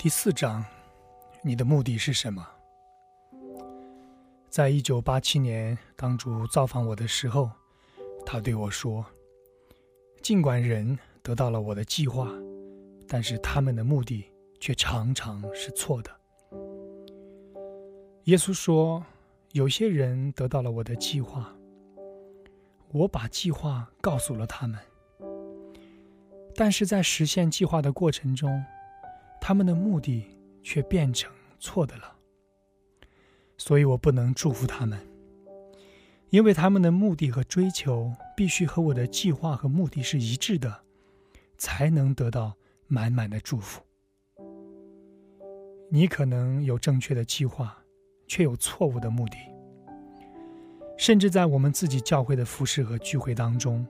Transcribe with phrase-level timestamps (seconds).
[0.00, 0.64] 第四章，
[1.42, 2.46] 你的目的是什么？
[4.48, 7.50] 在一九八七年，当主造访我的时候，
[8.24, 9.04] 他对我说
[10.22, 12.30] ：“尽管人得到了我的计划，
[13.08, 14.24] 但是他们的目的
[14.60, 16.10] 却常常是错的。”
[18.26, 19.04] 耶稣说
[19.50, 21.52] ：“有些人得到了我的计划，
[22.92, 24.78] 我把计划告诉了他们，
[26.54, 28.64] 但是在实现计划的过程中，
[29.40, 30.24] 他们的目的
[30.62, 32.16] 却变成错的了。”
[33.56, 34.98] 所以我不能祝福他们，
[36.30, 40.82] 因为他们的目的和追求必须和我的计划和目的是一致的，
[41.56, 42.54] 才能得到
[42.86, 43.82] 满满的祝福。
[45.90, 47.76] 你可能有正确的计划，
[48.26, 49.36] 却有错误的目的，
[50.96, 53.84] 甚至在我们自己教会的服饰和聚会当中，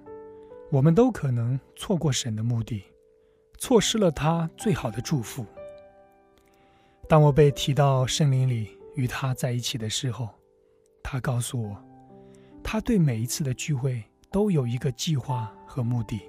[0.70, 2.84] 我们都可能错过神的目的，
[3.58, 5.44] 错失了他最好的祝福。
[7.08, 8.78] 当我被提到圣灵里。
[8.95, 10.28] 与他在一起的时候，
[11.04, 11.76] 他告诉我，
[12.65, 16.20] 他对每一次的聚会都有一个计划和目的。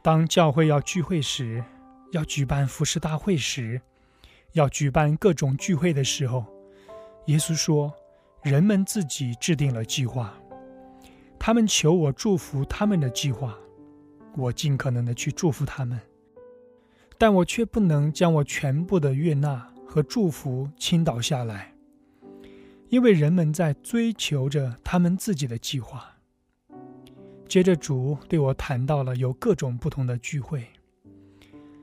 [0.00, 1.64] 当教会要聚会时，
[2.12, 3.80] 要举办服饰大会时，
[4.52, 6.46] 要举办各种聚会的时候，
[7.26, 7.92] 耶稣说，
[8.44, 10.32] 人们自己制定了计划，
[11.36, 13.58] 他们求我祝福他们的计划，
[14.36, 16.00] 我尽可能的去祝福他们，
[17.16, 19.70] 但我却不能将我全部的悦纳。
[19.86, 21.72] 和祝福倾倒下来，
[22.88, 26.16] 因为人们在追求着他们自己的计划。
[27.46, 30.66] 接着，主对我谈到了有各种不同的聚会：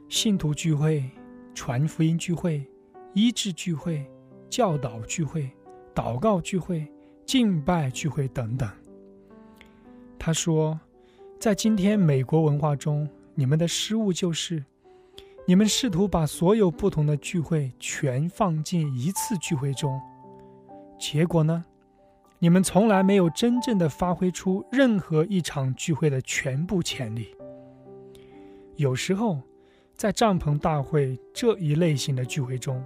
[0.10, 1.10] 信徒聚会、
[1.56, 2.70] 传福音聚会、
[3.14, 4.06] 医治聚会、
[4.50, 5.50] 教导聚会、
[5.96, 6.86] 祷告聚会、
[7.26, 8.70] 敬拜聚会等等。
[10.20, 10.78] 他说，
[11.42, 14.64] 在今天美国文化中，你们的失误就是。
[15.47, 20.00] 你们试图把所有不同的聚会全放进一次聚会中，
[21.00, 21.66] 结果呢？
[22.38, 27.35] 你们从来没有真正的发挥出任何一场聚会的全部潜力。
[28.75, 29.40] 有时候，
[29.96, 32.85] 在帐篷大会这一类型的聚会中，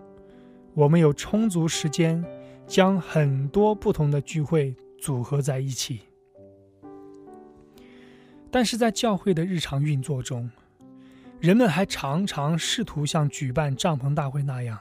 [0.73, 2.23] 我们有充足时间
[2.65, 6.03] 将很多不同的聚会组合在一起，
[8.55, 10.49] 但是在教会的日常运作中，
[11.41, 14.79] 人们还常常试图像举办帐篷大会那样，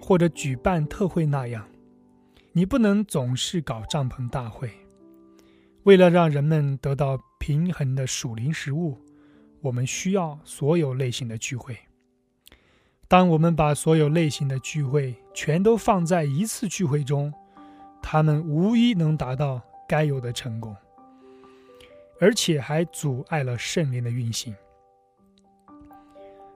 [0.00, 1.64] 或者举办特会那样。
[2.50, 4.68] 你不能总是搞帐篷大会。
[5.84, 8.98] 为了让人们得到平衡的属灵食物，
[9.60, 11.78] 我们需要所有类型的聚会。
[13.06, 17.32] 当我们把所有类型的聚会全都放在一次聚会中，
[18.02, 20.74] 他们无一能达到该有的成功，
[22.20, 24.54] 而且还阻碍了圣灵的运行。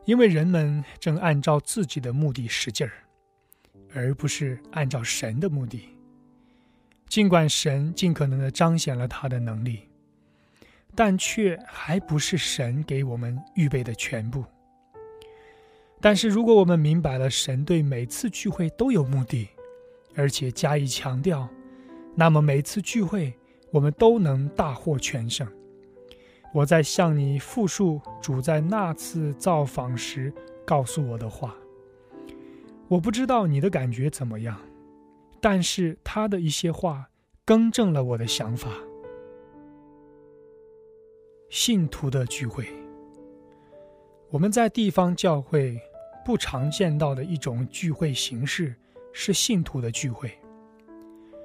[0.05, 2.93] 因为人们正按照自己的目的使劲儿，
[3.95, 5.89] 而不是按照神的目的。
[7.09, 9.89] 尽管神尽可能的彰显了他的能力，
[10.95, 14.45] 但却还不是神给我们预备的全部。
[16.01, 19.49] 但是，如果我们明白了神对每次聚会都有目的，
[20.17, 21.49] 而且加以强调，
[22.17, 23.33] 那么每次聚会
[23.73, 25.45] 我们都能大获全胜。
[26.55, 30.33] 我在向你复述主在那次造访时
[30.65, 31.57] 告诉我的话。
[32.89, 34.61] 我不知道你的感觉怎么样，
[35.41, 37.09] 但是他的一些话
[37.43, 38.69] 更正了我的想法。
[41.49, 42.67] 信徒的聚会，
[44.29, 45.81] 我们在地方教会
[46.23, 48.75] 不常见到的一种聚会形式
[49.15, 50.31] 是信徒的聚会。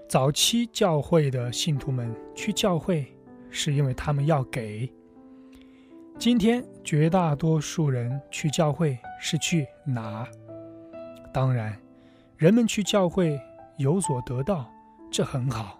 [0.08, 3.06] 早期教会的信徒们去教会，
[3.50, 4.90] 是因为他们要给。
[6.18, 10.26] 今天绝大多数人去教会是去拿，
[11.34, 11.78] 当然，
[12.38, 13.38] 人们去教会
[13.78, 14.72] 有所得到，
[15.12, 15.78] 这很好。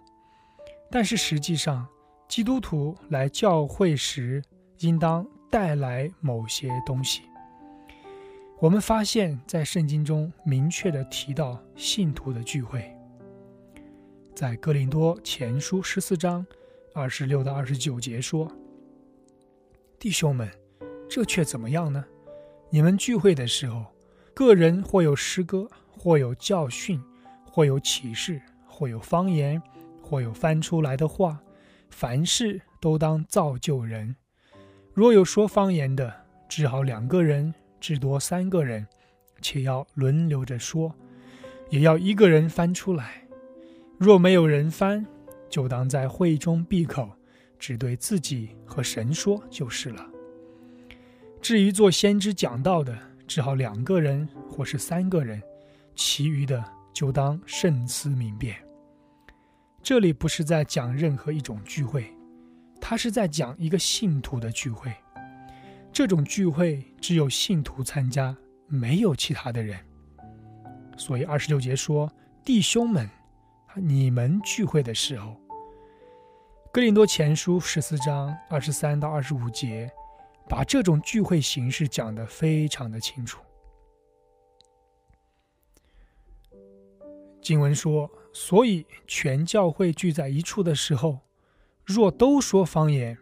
[0.92, 1.88] 但是实际上，
[2.28, 4.44] 基督徒来教会时
[4.80, 7.22] 应当带来某些东西。
[8.60, 12.94] 我们发现，在圣经中明确的提到信徒的聚会，
[14.38, 16.46] 在哥林多前书十四章
[16.94, 18.48] 二十六到二十九节说。
[19.98, 20.48] 弟兄们，
[21.10, 22.06] 这却怎么样呢？
[22.70, 23.84] 你们聚会的时候，
[24.36, 27.02] 个人或有诗歌，或有教训，
[27.50, 29.60] 或有启示，或有方言，
[30.04, 31.40] 或有翻出来的话，
[31.90, 34.16] 凡事都当造就人。
[34.94, 36.14] 若有说方言的，
[36.48, 38.86] 只好两个人，至多三个人，
[39.42, 40.94] 且要轮流着说，
[41.72, 43.24] 也要一个人翻出来。
[43.98, 45.06] 若没有人翻，
[45.50, 47.10] 就当在会中闭口。
[47.60, 50.06] 只对自己和神说就是了。
[51.42, 52.96] 至于做先知讲道的，
[53.26, 55.42] 只好两个人或是三个人，
[55.96, 56.64] 其余的
[56.94, 58.56] 就当慎思明辨。
[59.82, 62.14] 这里不是在讲任何一种聚会，
[62.80, 64.94] 他是在讲一个信徒的聚会。
[65.92, 69.80] 这种聚会只有信徒参加，没有其他的人。
[70.96, 72.08] 所以二十六节说
[72.46, 73.10] ：“弟兄们，
[73.82, 75.36] 你们聚会的时候。”
[76.74, 79.92] 哥林多前书十四章二十三到二十五节，
[80.48, 83.42] 把这种聚会形式讲得非常的清楚。
[87.42, 91.20] 经文说：“所以全教会聚在一处的时候，
[91.86, 93.18] 若都说方言，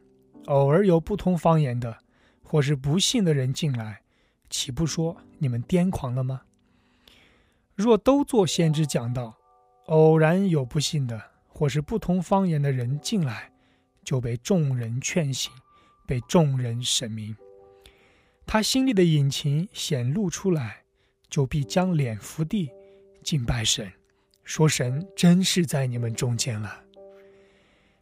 [0.47, 1.99] 偶尔有不同方言的，
[2.43, 4.01] 或是不信的人进来，
[4.49, 6.41] 岂不说你们癫狂了吗？
[7.75, 9.37] 若都做先知讲道，
[9.85, 11.21] 偶然有不信的。”
[11.57, 13.49] 或是不同方言的人进来，
[14.03, 15.49] 就被众人劝醒，
[16.05, 17.33] 被众人审明。
[18.45, 20.83] 他心里的隐情显露出来，
[21.29, 22.69] 就必将脸伏地，
[23.23, 23.89] 敬拜神，
[24.43, 26.83] 说神真是在你们中间了。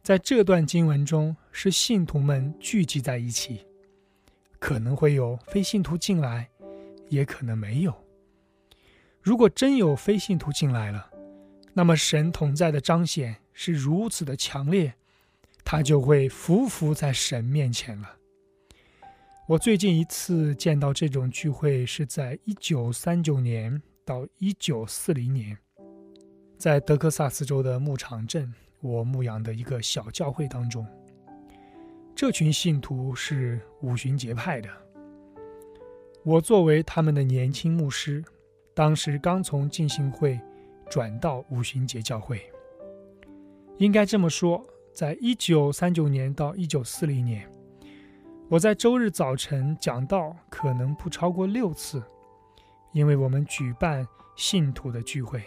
[0.02, 3.64] 在这段经文中，是信徒们聚集在一起，
[4.58, 6.50] 可能会有非信徒进来，
[7.08, 7.94] 也可能没有。
[9.22, 11.08] 如果真有非信徒进来了，
[11.74, 13.36] 那么神同在的彰显。
[13.56, 14.92] 是如此的强烈，
[15.64, 18.16] 他就会匍匐在神面前了。
[19.46, 25.56] 我最近一次见到这种聚会是在一九三九年到一九四零年，
[26.58, 30.84] 在德克萨斯州的牧场镇，我牧养的一个小教会当中。
[32.12, 34.68] 这群信徒是五旬节派的，
[36.24, 38.24] 我作为他们的年轻牧师，
[38.74, 40.40] 当时刚从浸信会
[40.94, 42.40] 转到五旬节教会。
[43.78, 47.50] 应该这么说，在一九三九年到一九四零年，
[48.48, 52.00] 我在周日早晨讲道可能不超过六次，
[52.92, 54.06] 因为我们举办
[54.36, 55.42] 信徒的聚会。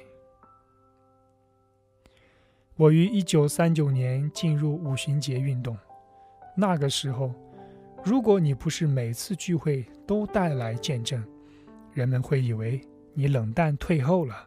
[2.76, 5.78] 我于一九三九年进入五旬节运动，
[6.58, 7.34] 那个时候，
[8.04, 11.26] 如果你不是每次聚会都带来见证，
[11.94, 12.82] 人们会以为
[13.14, 14.47] 你冷淡退后了。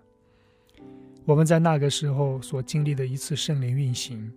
[1.30, 4.32] 我们在那个时候所经历的一次圣灵运行，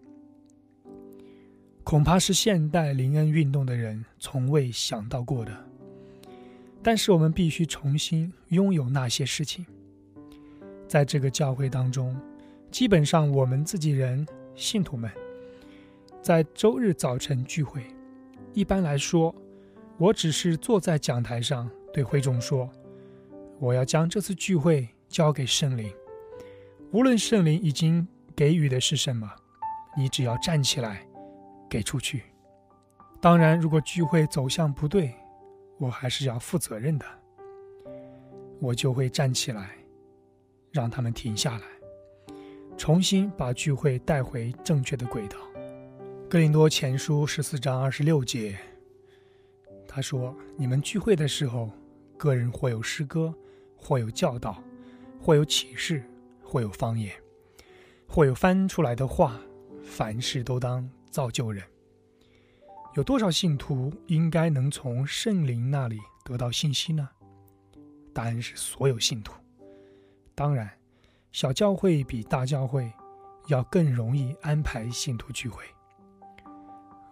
[1.84, 5.52] 恐怕是现代灵恩运动的人从未想到过的。
[6.84, 9.66] 但是我们必须重新拥有那些事情。
[10.88, 12.16] 在这个教会当中，
[12.70, 14.24] 基本上我们自己人
[14.54, 15.10] 信徒们，
[16.22, 17.82] 在周日早晨聚会。
[18.54, 19.34] 一般来说，
[19.98, 22.70] 我只是坐在讲台上对会众说
[23.58, 25.92] ：“我要将这次聚会交给圣灵。”
[26.94, 29.28] 无论圣灵已经给予的是什么，
[29.98, 31.04] 你只要站起来，
[31.68, 32.22] 给出去。
[33.20, 35.12] 当然，如果聚会走向不对，
[35.80, 37.06] 我还是要负责任的。
[38.60, 39.72] 我就会站起来，
[40.72, 41.66] 让他们停下来，
[42.78, 45.36] 重新把聚会带回正确的轨道。
[46.30, 48.56] 哥林多前书十四章二十六节，
[49.88, 51.72] 他说：“你们聚会的时候，
[52.18, 53.34] 个人或有诗歌，
[53.76, 54.62] 或有教导，
[55.20, 56.04] 或有启示。”
[56.54, 57.12] 或有方言，
[58.08, 59.42] 或有翻出来的话，
[59.84, 61.64] 凡事都当造就人。
[62.94, 67.10] 有多少信徒应该能从圣灵那里得到信息呢？
[68.14, 69.34] 答案是所有信徒。
[70.36, 70.70] 当然，
[71.32, 72.94] 小教会比大教会
[73.48, 75.64] 要更容易安排信徒聚会。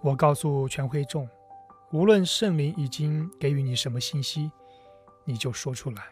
[0.02, 1.28] 我告诉全会众，
[1.92, 4.52] 无论圣灵已经给予你什么信息，
[5.26, 6.04] 你就说出来。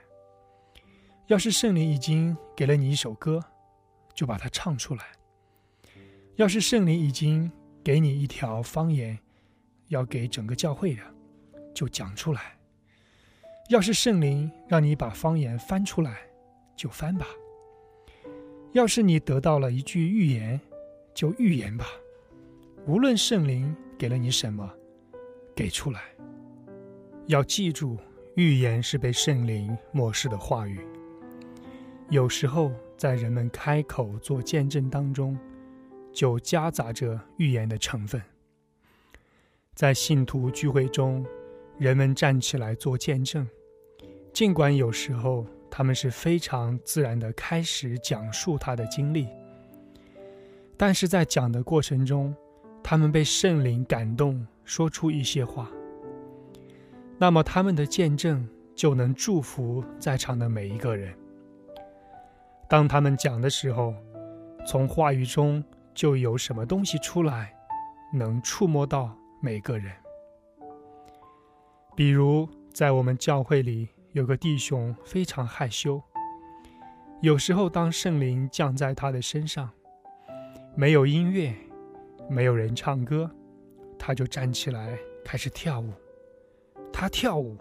[1.29, 3.39] 要是圣灵已经给了你一首歌，
[4.15, 5.03] 就把它唱出来；
[6.37, 7.51] 要是圣灵已经
[7.83, 9.15] 给你一条方言，
[9.89, 11.03] 要给整个教会的，
[11.71, 12.41] 就讲出来；
[13.69, 16.17] 要是圣灵让你把方言翻出来，
[16.75, 17.27] 就翻吧；
[18.71, 20.59] 要是你得到了一句预言，
[21.13, 21.85] 就预言吧。
[22.87, 24.67] 无论圣灵给了你什么，
[25.55, 26.01] 给出来。
[27.27, 27.99] 要记住，
[28.35, 30.83] 预言是被圣灵漠视的话语。
[32.09, 35.37] 有时候，在人们开口做见证当中，
[36.11, 38.19] 就夹杂着预言的成分。
[39.75, 41.23] 在信徒聚会中，
[41.77, 43.47] 人们站起来做见证，
[44.33, 49.27] 尽管有时候他们是非常自然的开始讲述他的经历，
[50.75, 52.35] 但是在讲的过程中，
[52.83, 55.69] 他们被圣灵感动，说出一些话，
[57.19, 61.13] 那么他们的见证就能祝福在场的每一个人。
[62.69, 63.95] 当他们讲的时候，
[64.63, 65.63] 从话语中
[65.95, 67.51] 就有什么东西出来，
[68.13, 69.91] 能触摸到每个人。
[71.95, 75.99] 比如，在我们教会里有个弟兄非常害羞，
[77.21, 79.67] 有时候当圣灵降在他的身上，
[80.75, 81.51] 没有音乐，
[82.29, 83.31] 没有人唱歌，
[83.97, 84.95] 他就站起来
[85.25, 85.91] 开始跳舞。
[86.93, 87.57] 他跳舞，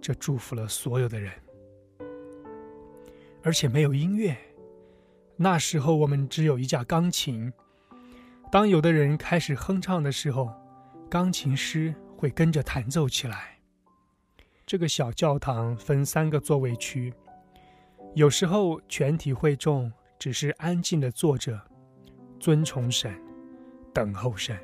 [0.00, 1.32] 这祝福了所有的人。
[3.44, 4.36] 而且没有音乐，
[5.36, 7.52] 那时候我们只有一架钢琴。
[8.50, 10.52] 当有的人开始哼唱的时候，
[11.10, 13.58] 钢琴师会跟着弹奏起来。
[14.64, 17.12] 这个小教堂分三个座位区，
[18.14, 21.60] 有时候全体会众只是安静的坐着，
[22.38, 23.12] 尊崇神，
[23.92, 24.56] 等候神。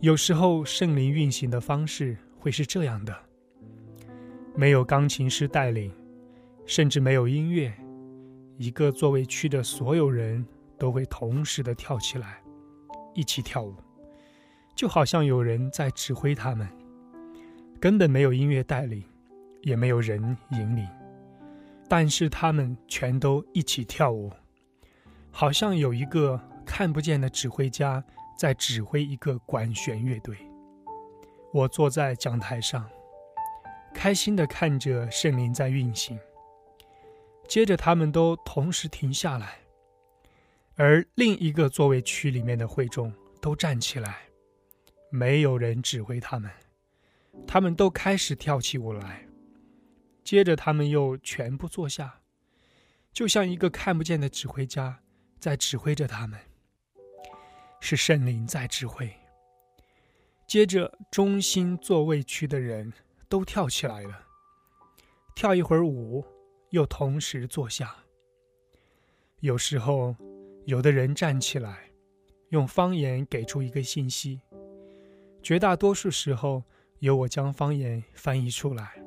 [0.00, 3.14] 有时候圣灵运行的方式会是这样的：
[4.56, 5.92] 没有钢琴师带领。
[6.70, 7.74] 甚至没有音乐，
[8.56, 10.46] 一个座位区的所有人
[10.78, 12.40] 都会同时的跳起来，
[13.12, 13.74] 一起跳舞，
[14.76, 16.68] 就好像有人在指挥他们。
[17.80, 19.02] 根本没有音乐带领，
[19.62, 20.86] 也没有人引领，
[21.88, 24.30] 但是他们全都一起跳舞，
[25.32, 28.00] 好像有一个看不见的指挥家
[28.38, 30.36] 在指挥一个管弦乐队。
[31.52, 32.88] 我坐在讲台上，
[33.92, 36.16] 开心的看着圣灵在运行。
[37.50, 39.58] 接着，他们都同时停下来，
[40.76, 44.18] 而另一个座位区里面的会众都站起来，
[45.10, 46.48] 没有人指挥他们，
[47.48, 49.26] 他们都开始跳起舞来。
[50.22, 52.20] 接着，他们又全部坐下，
[53.12, 55.00] 就像一个看不见的指挥家
[55.40, 56.38] 在指挥着他们，
[57.80, 59.12] 是圣灵在指挥。
[60.46, 62.92] 接着，中心座位区的人
[63.28, 64.24] 都跳起来了，
[65.34, 66.24] 跳一会儿舞。
[66.70, 67.94] 又同时坐下。
[69.40, 70.16] 有时候，
[70.64, 71.90] 有的人站起来，
[72.50, 74.40] 用方言给出一个信息；
[75.42, 76.62] 绝大多数时候，
[76.98, 79.02] 由我将方言翻译出来，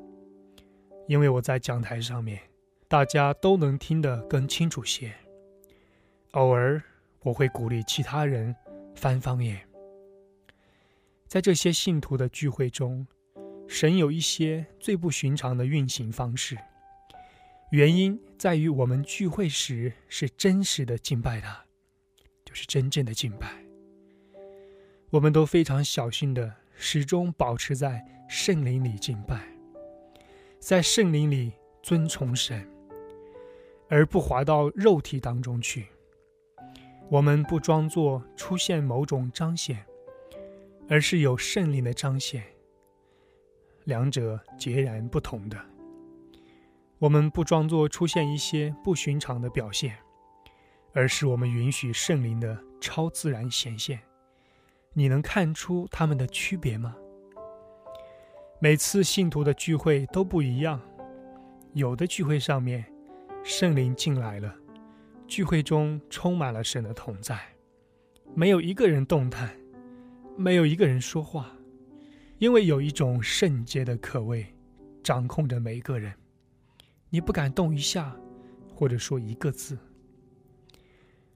[1.06, 2.40] 因为我在讲台上面，
[2.88, 5.14] 大家都能听得更清楚些。
[6.32, 6.82] 偶尔，
[7.20, 8.54] 我会鼓励其他人
[8.96, 9.60] 翻方言。
[11.28, 13.06] 在这些信徒的聚会中，
[13.68, 16.58] 神有一些最不寻常的运行方式。
[17.70, 21.64] 原因在于，我们聚会时是真实的敬拜他，
[22.44, 23.48] 就是真正的敬拜。
[25.10, 29.48] 我们都非常小心的，始终保持在圣灵里敬拜，
[30.60, 31.52] 在圣灵里
[31.82, 32.68] 尊崇神，
[33.88, 35.86] 而不滑到肉体当中去。
[37.08, 39.84] 我们不装作出现某种彰显，
[40.88, 42.44] 而是有圣灵的彰显，
[43.84, 45.73] 两者截然不同的。
[47.04, 49.94] 我们不装作出现一些不寻常的表现，
[50.94, 54.00] 而是我们允许圣灵的超自然显现。
[54.94, 56.96] 你能看出他们的区别吗？
[58.58, 60.80] 每次信徒的聚会都不一样，
[61.74, 62.82] 有的聚会上面
[63.42, 64.56] 圣灵进来了，
[65.26, 67.38] 聚会中充满了神的同在，
[68.34, 69.54] 没有一个人动弹，
[70.38, 71.54] 没有一个人说话，
[72.38, 74.46] 因为有一种圣洁的可畏
[75.02, 76.10] 掌控着每一个人。
[77.14, 78.12] 你不敢动一下，
[78.74, 79.78] 或者说一个字。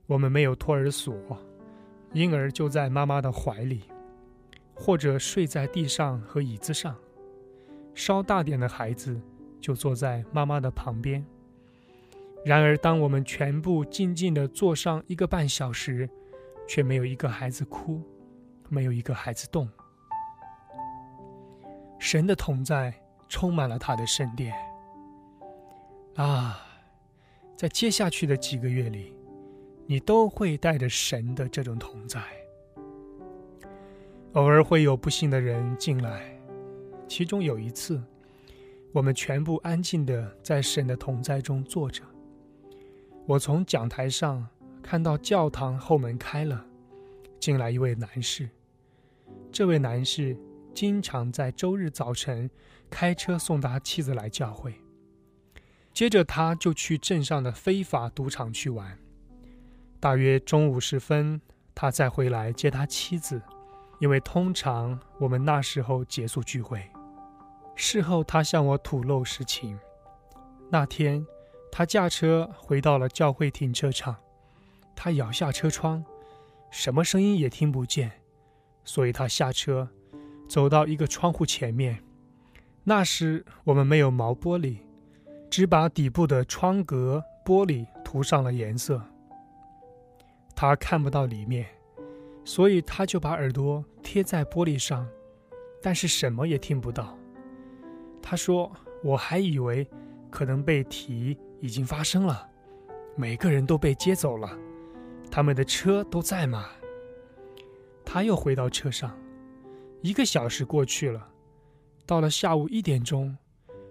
[0.07, 1.39] 我们没有托儿所，
[2.13, 3.85] 婴儿就在妈妈的怀里，
[4.75, 6.97] 或者睡在地上和椅子上。
[7.95, 9.23] 稍大点的孩子
[9.61, 11.25] 就坐在妈妈的旁边。
[12.45, 16.11] 然而，当我们全部静静的坐上一个半小时，
[16.67, 18.03] 却没有一个孩子哭，
[18.69, 19.69] 没有一个孩子动。
[22.01, 22.93] 神的同在
[23.29, 24.53] 充满了他的圣殿。
[26.19, 26.61] 啊，
[27.57, 29.15] 在接下去的几个月里，
[29.87, 32.21] 你都会带着神的这种同在。
[34.33, 36.37] 偶尔会有不幸的人进来，
[37.07, 38.03] 其中有一次，
[38.91, 42.03] 我们全部安静的在神的同在中坐着。
[43.25, 44.45] 我从讲台上
[44.83, 46.67] 看到教堂后门开了，
[47.39, 48.51] 进来一位男士。
[49.53, 50.37] 这位男士
[50.75, 52.51] 经常在周日早晨
[52.91, 54.75] 开车送他妻子来教会。
[55.99, 58.97] 接着，他就去镇上的非法赌场去玩。
[59.99, 61.41] 大约中午时分，
[61.75, 63.43] 他再回来接他妻子，
[63.99, 66.89] 因为通常我们那时候结束聚会。
[67.75, 69.77] 事后，他向我吐露实情。
[70.71, 71.27] 那天，
[71.73, 74.15] 他驾车回到了教会停车场，
[74.95, 76.05] 他摇下车窗，
[76.71, 78.13] 什么声音也听不见，
[78.85, 79.89] 所以他下车，
[80.49, 82.05] 走到一个窗户前面。
[82.85, 84.77] 那时我们没有毛玻璃。
[85.51, 89.03] 只把底部的窗格玻璃涂上了颜色，
[90.55, 91.67] 他看不到里面，
[92.45, 95.09] 所以他就把耳朵贴在玻璃上，
[95.83, 97.17] 但是什么也听不到。
[98.23, 98.71] 他说
[99.03, 99.89] ：“我还以为
[100.31, 102.47] 可能被提已经发生了，
[103.17, 104.51] 每个人都被接走了，
[105.31, 106.67] 他们的车都在吗？
[108.05, 109.17] 他又回到车上，
[110.03, 111.27] 一个小时过去了，
[112.05, 113.37] 到了下午一点钟，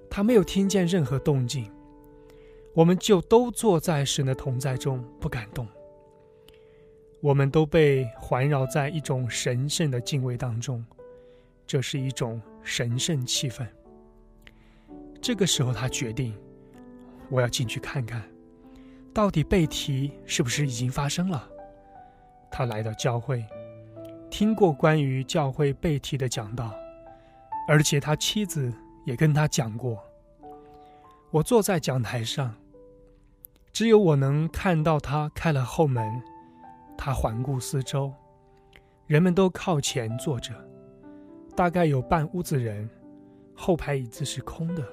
[0.09, 1.71] 他没有听见任何动静，
[2.73, 5.67] 我们就都坐在神的同在中不敢动。
[7.19, 10.85] 我们都被环绕在一种神圣的敬畏当中，
[11.65, 13.65] 这是一种神圣气氛。
[15.19, 16.33] 这个时候，他决定，
[17.29, 18.23] 我要进去看看，
[19.13, 21.49] 到底被提是不是已经发生了。
[22.51, 23.43] 他来到教会，
[24.29, 26.71] 听过关于教会被提的讲道，
[27.67, 28.71] 而且他妻子
[29.07, 30.03] 也跟他讲过。
[31.31, 32.53] 我坐在讲台上，
[33.71, 36.21] 只有我能看到他开了后门。
[36.97, 38.13] 他环顾四周，
[39.05, 40.53] 人们都靠前坐着，
[41.55, 42.89] 大概有半屋子人，
[43.55, 44.83] 后排椅子是空的。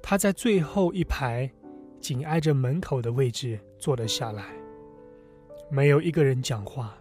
[0.00, 1.50] 他在最后一排，
[1.98, 4.44] 紧挨着门口的位置坐了下来。
[5.68, 6.94] 没有一个人讲话，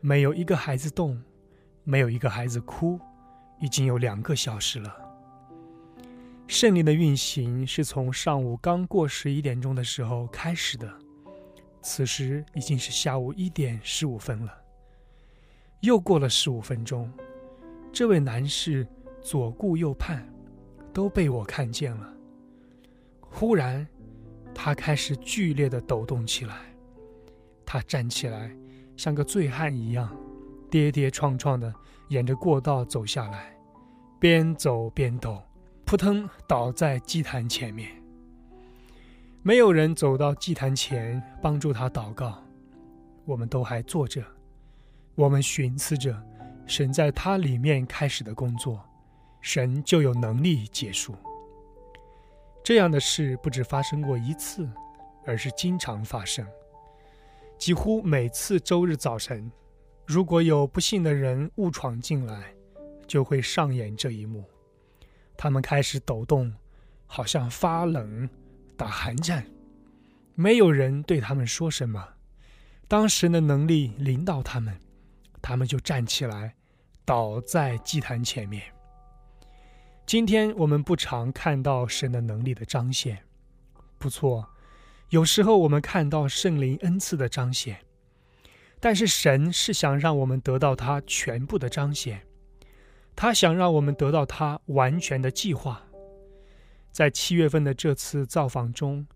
[0.00, 1.22] 没有一个孩子动，
[1.84, 2.98] 没有一个孩子哭。
[3.60, 5.03] 已经有两个小时了。
[6.46, 10.92] 圣灵的运行是从上午刚过十一点钟的时候开始的。
[11.82, 14.52] 此时已经是下午一点十五分了。
[15.80, 17.12] 又过了十五分钟，
[17.92, 18.86] 这位男士
[19.20, 20.26] 左顾右盼，
[20.92, 22.10] 都被我看见了。
[23.20, 23.86] 忽然，
[24.54, 26.56] 他开始剧烈的抖动起来。
[27.66, 28.54] 他站起来，
[28.96, 30.14] 像个醉汉一样，
[30.70, 31.74] 跌跌撞撞的
[32.08, 33.54] 沿着过道走下来，
[34.18, 35.42] 边走边抖，
[35.94, 37.88] 扑腾倒在祭坛前面。
[39.44, 42.42] 没有人走到祭坛前帮助他祷告，
[43.24, 44.20] 我们都还坐着，
[45.14, 46.20] 我们寻思着
[46.66, 48.84] 神在他里面开始的工作，
[49.40, 51.14] 神就有能力结束。
[52.64, 54.68] 这样的事不止发生过一次，
[55.24, 56.44] 而是经常发生。
[57.56, 59.48] 几乎每次周日早晨，
[60.04, 62.52] 如果有不幸的人误闯进来，
[63.06, 64.42] 就会上演这一幕：
[65.36, 66.54] 他们开始抖动，
[67.06, 68.28] 好像发冷。
[68.76, 69.46] 打寒战，
[70.34, 72.04] 没有人对他们说什么。
[72.88, 74.76] 当神的能力领导他们，
[75.40, 76.56] 他们就站起来，
[77.04, 78.64] 倒在祭坛前面。
[80.04, 83.22] 今天我们不常看到神的能力的彰显，
[83.96, 84.44] 不错，
[85.10, 87.78] 有时候我们看到圣灵恩赐的彰显，
[88.80, 92.26] 但是神是想让我们得到他全部的彰显，
[93.16, 95.82] 他想让我们得到他完全的计划。
[96.90, 99.06] 在七月份的这次造访中，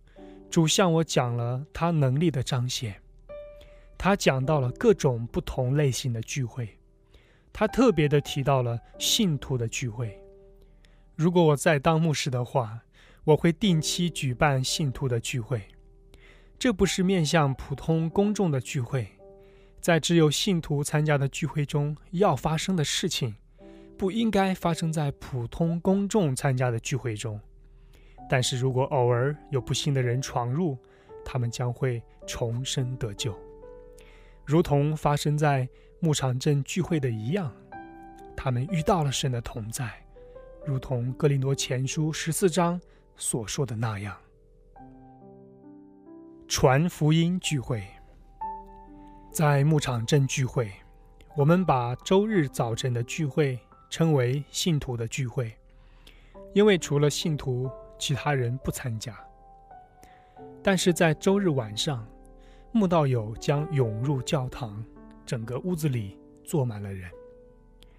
[0.51, 3.01] 主向我讲了他能力的彰显。
[3.97, 6.79] 他讲到了各种不同类型的聚会，
[7.53, 10.21] 他特别的提到了信徒的聚会。
[11.17, 12.81] 如果我在当牧师的话，
[13.25, 15.63] 我会定期举办信徒的聚会。
[16.59, 19.09] 这不是面向普通公众的聚会，
[19.81, 23.35] 在只有信徒参加的聚会中要发生的事情，
[23.99, 27.39] 不应该发生在普通公众参加的聚会中。
[28.31, 30.79] 但是如果偶尔有不幸的人闯入，
[31.25, 33.37] 他们将会重生得救，
[34.45, 37.53] 如同发生在牧场镇聚会的一样。
[38.37, 39.91] 他们遇到了神的同在，
[40.65, 42.81] 如同哥林多前书十四章
[43.17, 44.17] 所说的那样。
[46.47, 47.85] 传福音聚会，
[49.33, 50.71] 在牧场镇聚会，
[51.37, 53.59] 我们把周日早晨的聚会
[53.91, 55.53] 称为信徒的聚会，
[56.55, 57.71] 因为除了信徒。
[58.01, 59.13] 其他人不参加，
[60.63, 62.07] 但是在周日晚上，
[62.71, 64.85] 慕道友将涌入教堂，
[65.27, 67.11] 整个屋子里坐满了人，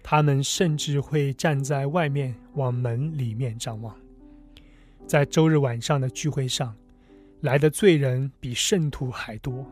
[0.02, 3.94] 他们甚至会站在外面往门里面张望。
[5.06, 6.74] 在周日晚上的聚会上，
[7.42, 9.66] 来的罪人比圣徒还多。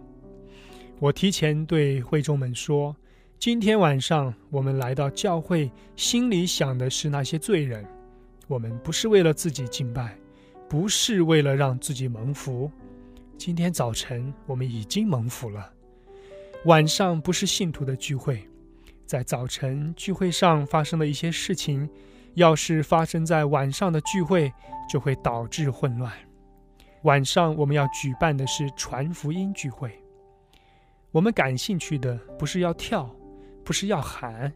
[0.99, 2.95] 我提前对会众们说
[3.39, 7.87] ：“今天晚上我们来到教会，心里想的是那些罪人。”
[8.49, 10.19] 我们不是为了自己敬拜，
[10.69, 12.69] 不是为了让自己蒙福。
[13.37, 15.73] 今天早晨我们已经蒙福了。
[16.65, 18.43] 晚上不是信徒的聚会，
[19.07, 21.89] 在早晨聚会上发生的一些事情，
[22.35, 24.53] 要是发生在晚上的聚会，
[24.91, 26.13] 就会导致混乱。
[27.03, 29.93] 晚上我们要举办的是传福音聚会。
[31.13, 33.09] 我们感兴趣的不是要跳，
[33.69, 34.51] 不是要喊，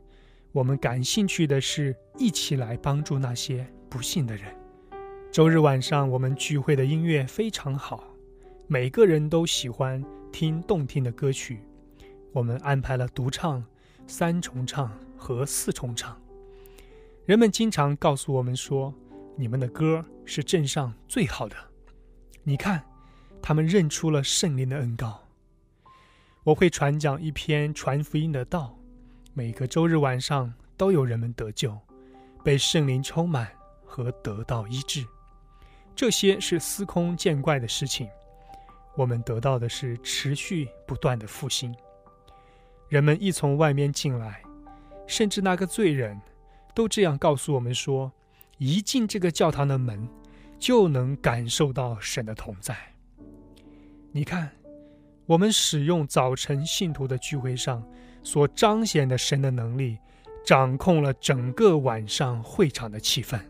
[0.53, 3.71] 我们感兴趣的是一起来帮助那些。
[3.91, 4.57] 不幸的人，
[5.31, 8.03] 周日晚上我们聚会的音乐非常好，
[8.67, 11.61] 每个人都喜欢听动听的歌曲。
[12.33, 13.63] 我们安排了独唱、
[14.07, 16.19] 三重唱和四重唱。
[17.27, 18.95] 人们经常告诉我们说，
[19.37, 21.55] 你们的歌是镇上最好的。
[22.45, 22.83] 你看，
[23.43, 25.29] 他们认出了圣灵的恩膏。
[26.45, 28.79] 我会传讲一篇传福音的道，
[29.35, 31.79] 每个周日晚上都有人们得救，
[32.45, 33.51] 被圣灵充满
[33.83, 35.07] 和得到医治。
[35.97, 38.07] 这些是司空见惯的事情。
[38.95, 41.75] 我们得到的是持续不断的复兴。
[42.91, 44.43] 人们一从外面进来，
[45.07, 46.21] 甚至那个罪人，
[46.75, 48.13] 都这样告诉我们说：
[48.59, 50.07] 一进这个教堂的门，
[50.59, 52.77] 就能感受到神的同在。
[54.11, 54.51] 你看，
[55.25, 57.83] 我们使用早晨信徒的聚会上
[58.23, 59.99] 所彰显的神的能力，
[60.45, 63.41] 掌控了整个晚上会场的气氛。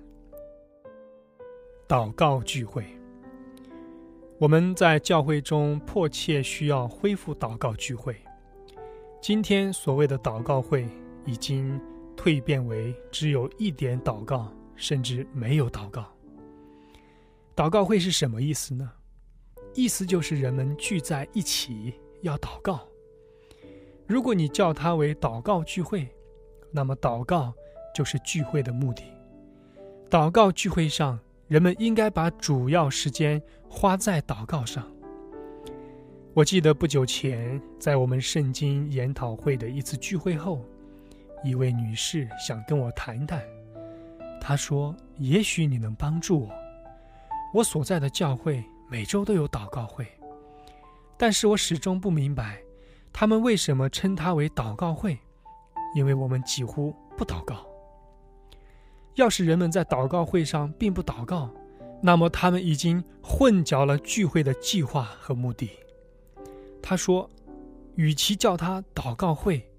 [1.87, 2.85] 祷告聚会。
[4.39, 8.17] 我们在教会中迫切需要恢复祷告聚会。
[9.21, 10.89] 今天所谓的祷告会
[11.25, 11.81] 已经
[12.17, 16.05] 蜕变为只有一点祷告，甚至没有祷告。
[17.55, 18.91] 祷告会是什么意思呢？
[19.75, 22.81] 意思就是人们聚在一起要祷告。
[24.13, 26.07] 如果你叫它为祷告聚会，
[26.71, 27.55] 那么祷告
[27.95, 29.05] 就是聚会的目的。
[30.11, 31.19] 祷告聚会上。
[31.49, 34.91] 人们应该把主要时间花在祷告上。
[36.33, 40.65] 我记得不久前在我们圣经研讨会的一次聚会后，
[41.45, 43.43] 一位女士想跟我谈谈。
[44.41, 46.51] 她说：“也许你能帮助我。
[47.53, 50.07] 我所在的教会每周都有祷告会，
[51.19, 52.63] 但是我始终不明白
[53.13, 55.19] 他们为什么称它为祷告会，
[55.95, 57.67] 因为我们几乎不祷告。”
[59.17, 61.51] 要是人们在祷告会上并不祷告，
[62.03, 65.71] 那么他们已经混淆了聚会的计划和目的。
[66.83, 67.29] 他说
[67.95, 69.71] ：“与其叫他祷告会，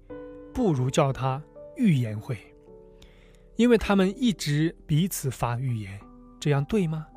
[0.52, 1.42] 不如叫他
[1.76, 2.38] 预言会，
[3.56, 6.00] 因为他们一直彼此发预言，
[6.38, 7.08] 这样对吗？”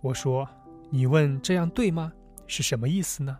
[0.00, 0.48] 我说
[0.88, 2.10] ：“你问这样对吗？
[2.46, 3.38] 是什么意思呢？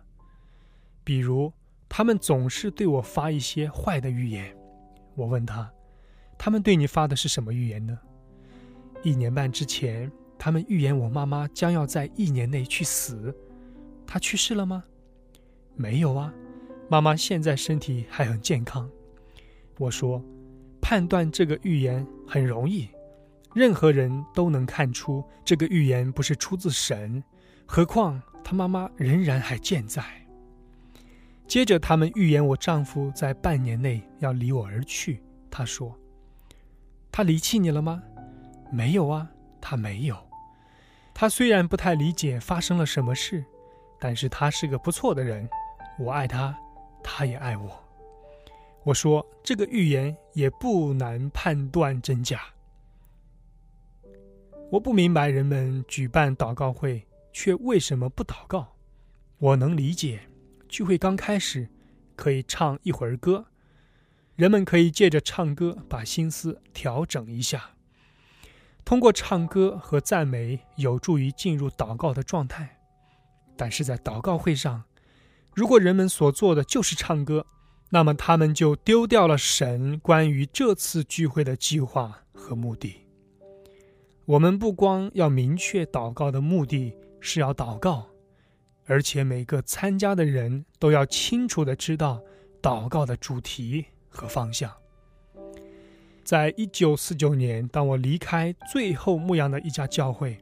[1.07, 1.53] 比如
[1.87, 4.53] 他们总是对我发一些坏的预言，
[5.15, 5.71] 我问他。”
[6.37, 7.97] 他们对你发的是什么预言呢？
[9.03, 13.33] 一年半之前，他们预言我妈妈将要在一年内去死。
[14.05, 14.83] 她去世了吗？
[15.77, 16.33] 没有啊，
[16.89, 18.89] 妈妈现在身体还很健康。
[19.77, 20.21] 我说，
[20.81, 22.89] 判断这个预言很容易，
[23.55, 27.23] 任何人都能看出这个预言不是出自神。
[27.65, 30.03] 何况她妈妈仍然还健在。
[31.47, 35.23] 接着，他们预言我丈夫在半年内要离我而去。
[35.49, 35.97] 他说。
[37.09, 38.03] 他离弃你了吗？
[38.71, 39.27] 没有啊，
[39.59, 40.15] 他没有。
[41.15, 43.43] 他虽然不太理解发生了什么事，
[43.97, 45.49] 但是他是个不错的人。
[45.97, 46.55] 我爱他，
[47.01, 47.83] 他也爱我。
[48.83, 52.41] 我说这个预言也不难判断真假。
[54.69, 58.75] 我不明白人们举办祷告会却为什么不祷告。
[59.39, 60.21] 我能理解，
[60.67, 61.69] 聚会刚开始
[62.15, 63.45] 可以唱一会儿歌。
[64.35, 67.71] 人们可以借着唱歌把心思调整一下，
[68.85, 72.77] 通过唱歌和赞美有助于进入祷告的状态。
[73.55, 74.83] 但是在祷告会上，
[75.55, 77.47] 如果人们所做的就是唱歌，
[77.89, 83.07] 那么他们就丢掉了神关于这次聚会的计划和目的。
[84.25, 88.07] 我们不光要明确祷告的目的是要祷告，
[88.87, 92.23] 而且每个参加的人都要清楚的知道
[92.61, 93.85] 祷告的主题。
[94.17, 94.73] 和方向。
[96.23, 100.39] 在一九四九年，当我离开最后牧羊的一家教会，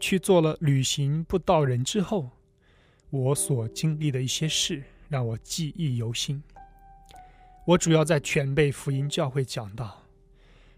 [0.00, 2.30] 去做了旅行不到人之后，
[3.10, 6.42] 我所经历的一些事让我记忆犹新。
[7.66, 10.02] 我主要在全贝福音教会讲道。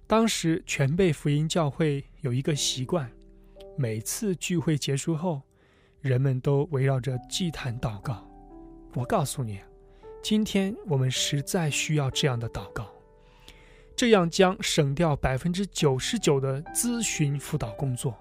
[0.09, 3.09] 当时全贝福音教会有一个习惯，
[3.77, 5.43] 每次聚会结束后，
[6.01, 8.27] 人们都围绕着祭坛祷告。
[8.95, 9.61] 我告诉你。
[10.21, 12.87] 今天我们实在需要这样的祷告，
[13.95, 18.15] 这样将省掉百分之九十九的咨询辅导工作。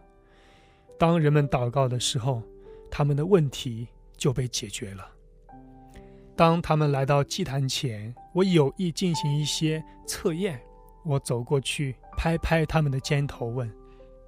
[0.97, 2.43] 当人们祷告的时候，
[2.89, 5.09] 他们的问题就被解决了。
[6.35, 10.61] 当他们来到祭坛前，我有意进行一些测验。
[11.03, 13.69] 我走过去，拍拍他们的肩头，问：“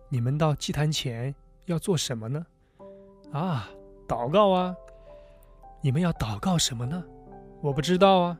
[0.10, 1.34] 你们到祭坛前
[1.66, 2.46] 要做什么呢
[3.32, 3.70] ？”“啊，
[4.08, 4.76] 祷告啊。
[5.82, 7.04] ”“你们要祷告什么呢？”
[7.62, 8.40] 我不知道啊。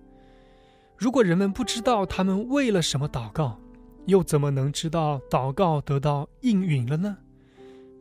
[0.98, 3.60] 如果人们不知道他们为了什么祷告，
[4.06, 7.18] 又怎么能知道祷告得到应允了呢？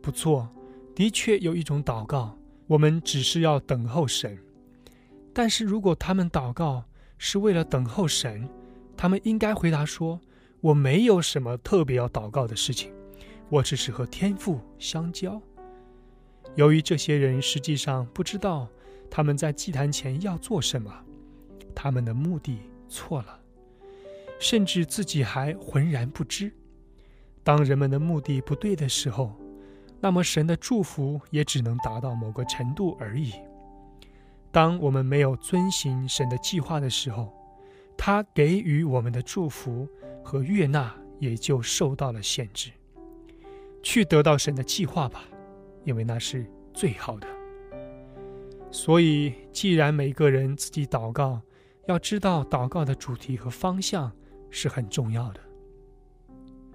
[0.03, 0.49] 不错，
[0.95, 4.37] 的确有一种祷告，我们只是要等候神。
[5.33, 6.83] 但是如果他们祷告
[7.19, 8.49] 是为了等候神，
[8.97, 10.21] 他们应该回答说
[10.61, 12.93] ：“我没有什么特别要祷告的事情，
[13.49, 15.41] 我只是和天父相交。
[16.59, 18.67] 由于这些人实际上不知道
[19.09, 20.93] 他们在祭坛前要做什么，
[21.73, 23.41] 他们的目的错了，
[24.41, 26.53] 甚至自己还浑然不知。
[27.45, 29.39] 当人们的目的不对的时候，
[30.01, 33.35] 那么神的祝福也只能达到某个程度而已。
[34.51, 37.33] 当我们没有遵行神的计划的时候，
[37.97, 39.89] 他给予我们的祝福
[40.25, 42.73] 和悦纳也就受到了限制。
[43.81, 45.23] 去得到神的计划吧，
[45.85, 47.27] 因为那是最好的。
[48.71, 51.41] 所以，既然每个人自己祷告，
[51.87, 54.13] 要知道祷告的主题和方向
[54.51, 55.41] 是很重要的。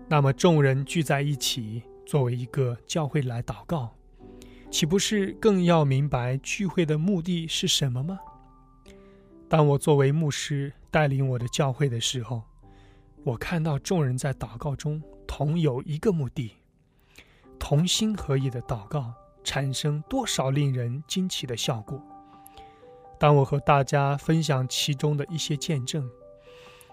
[0.07, 3.95] 那么，众人聚在一起，作为一个教会来祷告，
[4.71, 8.19] 岂不是更要明白聚会的目的是什么吗？
[9.47, 12.41] 当我作为牧师带领我的教会的时候，
[13.23, 16.53] 我看到众人在祷告中同有一个目的。
[17.63, 21.97] 同心合意的祷告产生多少令人惊奇的效果？
[23.17, 26.11] 当我和大家分享其中的一些见证，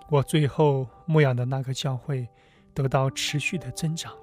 [0.08, 2.28] 我最后牧养的那个教会
[2.72, 4.14] 得到持续的增长。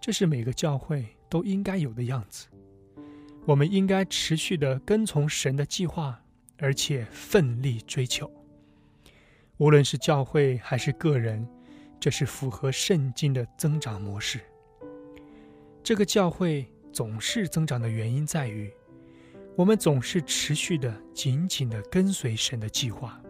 [0.00, 2.48] 这是每个教会都应该有的样子。
[3.46, 6.20] 我们应该持续的跟从神的计划，
[6.58, 8.28] 而且奋力追求。
[9.58, 11.48] 无论是教会还是个人，
[12.00, 14.40] 这是符合圣经的增长模式。
[15.84, 18.72] 这个教会总是增长的原因在于，
[19.54, 23.20] 我们总是持续的、紧紧的跟随神的计划，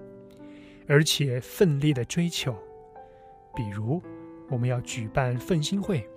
[0.87, 2.57] 而且奋力的追求。
[3.57, 4.01] 比如，
[4.49, 6.09] 我们要举办奋兴会，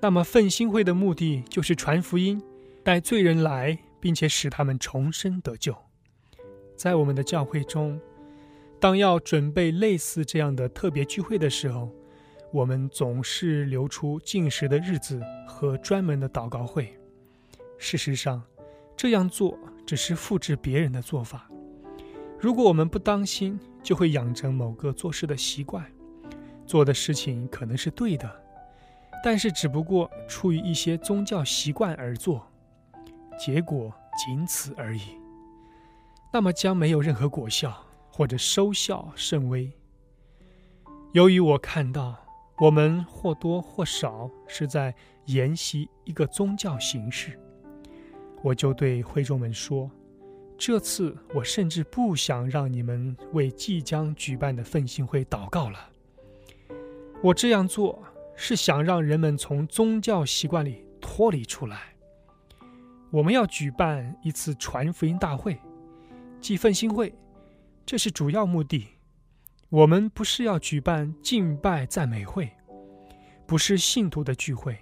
[0.00, 2.42] 那么奋兴会的目的就是传福音，
[2.82, 5.72] 带罪人来，并且使他们重生得救。
[6.74, 8.00] 在我们的教会中，
[8.80, 11.94] 当要准备类似这样的特别聚会的时候，
[12.52, 16.92] 我们总是留出进食的日子和专门的祷告会。
[17.78, 18.42] 事实上，
[18.96, 21.48] 这样做只是复制别人的做法。
[22.40, 25.84] 如果我们不当心，就会养成某个做事的习惯。
[26.66, 28.28] 做的事情可能是对的，
[29.22, 32.44] 但是只不过出于一些宗教习惯而做，
[33.38, 35.02] 结果仅此而已。
[36.32, 39.72] 那么将没有任何果效，或者收效甚微。
[41.12, 42.16] 由于我看到。
[42.60, 44.94] 我们或多或少是在
[45.24, 47.38] 沿袭一个宗教形式。
[48.42, 49.90] 我就对会众们说
[50.58, 55.90] ：“这次我甚至不想让你们为即将举办的奋兴会祷告了。
[57.22, 58.02] 我这样做
[58.36, 61.94] 是想让人们从宗教习惯里脱离出来。
[63.10, 65.58] 我们要举办一次传福音大会，
[66.40, 67.14] 即奋兴会，
[67.86, 68.86] 这是主要目的。”
[69.70, 72.50] 我们不是要举办敬拜赞美会，
[73.46, 74.76] 不是信徒的聚会，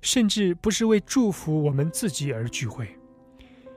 [0.00, 2.88] 甚至不是为祝福我们自己而聚会。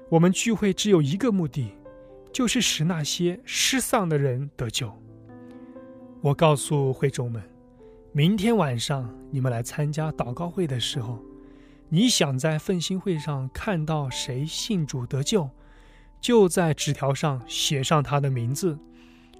[0.08, 1.73] 我们聚会只有一个目的，
[2.32, 4.89] 就是使那些失丧的人得救。
[6.21, 7.43] 我告诉会众们，
[8.13, 11.19] 明天晚上你们来参加祷告会的时候，
[11.89, 15.49] 你想在奋兴会上看到谁信主得救，
[16.21, 18.80] 就在纸条上写上他的名字。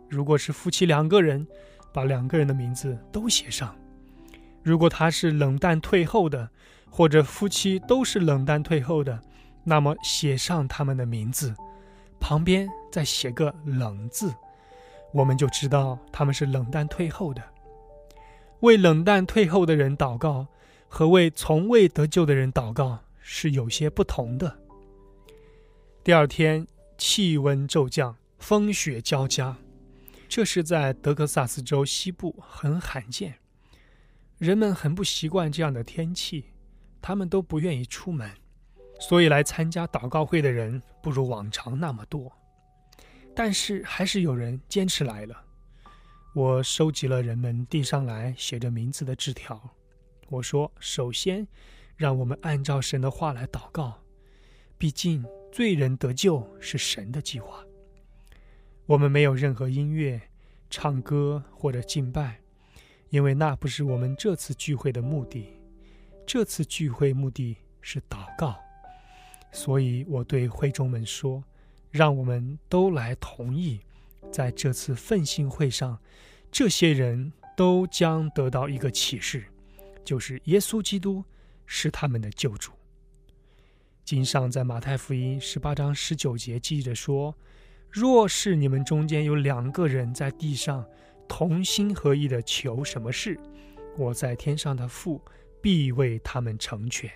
[0.10, 1.46] 如果是夫妻两个人，
[1.94, 3.70] 把两个人的名字都写上；
[4.64, 6.50] 如果他是冷淡退后的，
[6.90, 9.22] 或者夫妻都是冷淡退后的，
[9.64, 11.56] 那么写上他们的名字，
[12.20, 14.34] 旁边再写个“冷”字，
[15.14, 17.44] 我们就知道他们是冷淡退后的。
[18.62, 20.48] 为冷淡退后的人祷告，
[20.88, 24.58] 和为从未得救的人祷告是有些不同的。
[26.04, 26.68] 第二天，
[26.98, 29.56] 气温骤降，风雪交加。
[30.30, 33.40] 这是在德克萨斯州西部很罕见，
[34.38, 36.46] 人们很不习惯这样的天气，
[37.02, 38.30] 他们都不愿意出门，
[39.00, 42.32] 所以来参加祷告会的人不如往常那么多。
[43.36, 45.36] 但是还是有人坚持来了。
[46.36, 49.60] 我收集了人们递上来写着名字的纸条，
[50.28, 51.48] 我说：首先，
[51.96, 54.00] 让我们按照神的话来祷告，
[54.78, 57.66] 毕竟罪人得救是神的计划。
[58.90, 60.20] 我们没有任何音乐、
[60.68, 62.40] 唱歌或者敬拜，
[63.10, 65.46] 因为那不是我们这次聚会的目的。
[66.26, 68.58] 这次聚会目的是祷告，
[69.52, 71.44] 所以我对会众们说
[71.92, 73.80] ：“让我们都来同意，
[74.32, 76.00] 在这次奉信会上，
[76.52, 79.46] 这些人都将得到一个启示，
[80.04, 81.24] 就是耶稣基督
[81.68, 82.72] 是他们的救主。”
[84.04, 87.36] 经上在马太福音十八章十九节记着说。
[87.92, 90.86] 若是你们中间有两个人在地上
[91.28, 93.40] 同心合意的求什么事，
[93.98, 95.20] 我在天上的父
[95.60, 97.10] 必为他们成全。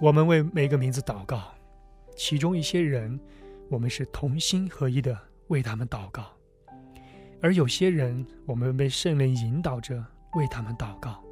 [0.00, 1.54] 我们为每个名字祷告，
[2.16, 3.18] 其中一些人，
[3.68, 6.22] 我们是同心合一的为他们祷告；
[7.40, 10.04] 而有些人，我们被圣灵引导着
[10.34, 11.22] 为他们祷告；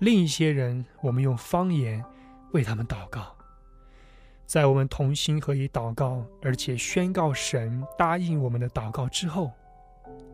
[0.00, 2.04] 另一些人，我们用方言
[2.50, 3.37] 为他们祷告。
[4.48, 9.52] 在我们同心合一祷告，而且宣告神答应我们的祷告之后，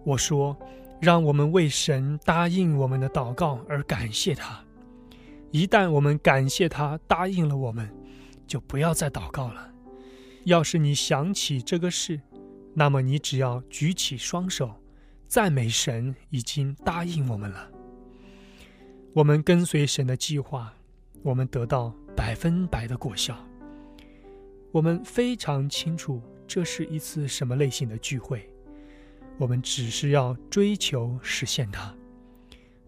[0.05, 0.57] 我说。
[1.01, 4.59] 让我们为神答应我们的祷告而感谢他。
[5.51, 7.93] 一旦我们感谢他答应了我们，
[8.47, 9.71] 就不要再祷告了。
[10.45, 12.19] 要是你想起这个事，
[12.73, 14.71] 那么你只要举起双手，
[15.27, 17.69] 赞美神已经答应我们了。
[19.13, 20.73] 我们跟随神的计划，
[21.23, 23.37] 我们得到百分百的果效。
[24.75, 28.45] 我们非常清楚这是一次什么类型的聚会。
[29.39, 31.95] 我们只是要追求实现它。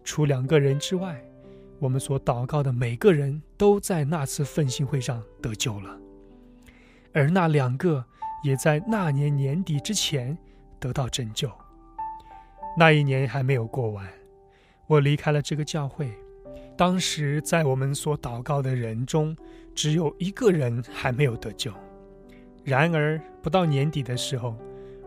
[0.03, 1.23] 除两个人之外，
[1.79, 5.97] 我们所祷告的每个人都在那次奋兴会上得救了，
[7.13, 8.03] 而那两个
[8.43, 10.37] 也在那年年底之前
[10.81, 11.49] 得到拯救。
[12.77, 14.05] 那一年还没有过完，
[14.87, 16.11] 我离开了这个教会。
[16.75, 19.35] 当时在我们所祷告的人中，
[19.77, 21.71] 只有一个人还没有得救。
[22.63, 24.57] 然而，不到年底的时候。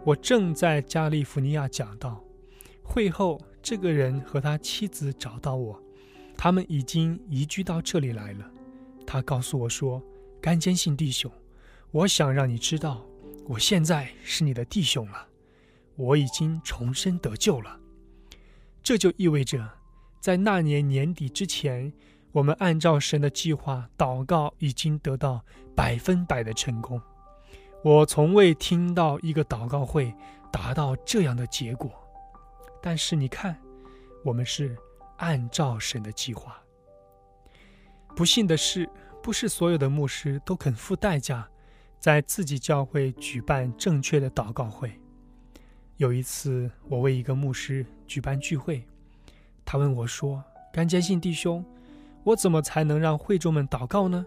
[0.03, 2.25] 我正在加利福尼亚讲道，
[2.83, 5.79] 会后，这个人和他妻子找到我，
[6.39, 8.51] 他们已经移居到这里来了。
[9.07, 10.03] 他告诉我说
[10.41, 11.31] ：“甘坚信弟兄，
[11.91, 13.05] 我想让你知道，
[13.47, 15.29] 我现在是你的弟兄了，
[15.97, 17.79] 我已经重生得救了。
[18.83, 19.69] 这就意味着，
[20.19, 21.93] 在那年年底之前，
[22.33, 27.01] 我们按照神的计划祷告，已经得到百分百的成功。”
[27.83, 30.15] 我从未听到一个祷告会
[30.53, 31.91] 达到这样的结果，
[32.83, 33.59] 但是你看，
[34.23, 34.77] 我们是
[35.17, 36.63] 按照神的计划。
[38.15, 38.87] 不幸的是，
[39.23, 41.49] 不是所有的牧师都肯付代价，
[41.99, 44.93] 在自己教会举办正确的祷告会。
[45.97, 48.85] 有一次，我为一个牧师举办聚会，
[49.65, 51.65] 他问我说：“甘坚信弟兄，
[52.25, 54.25] 我怎么才能让会众们祷告呢？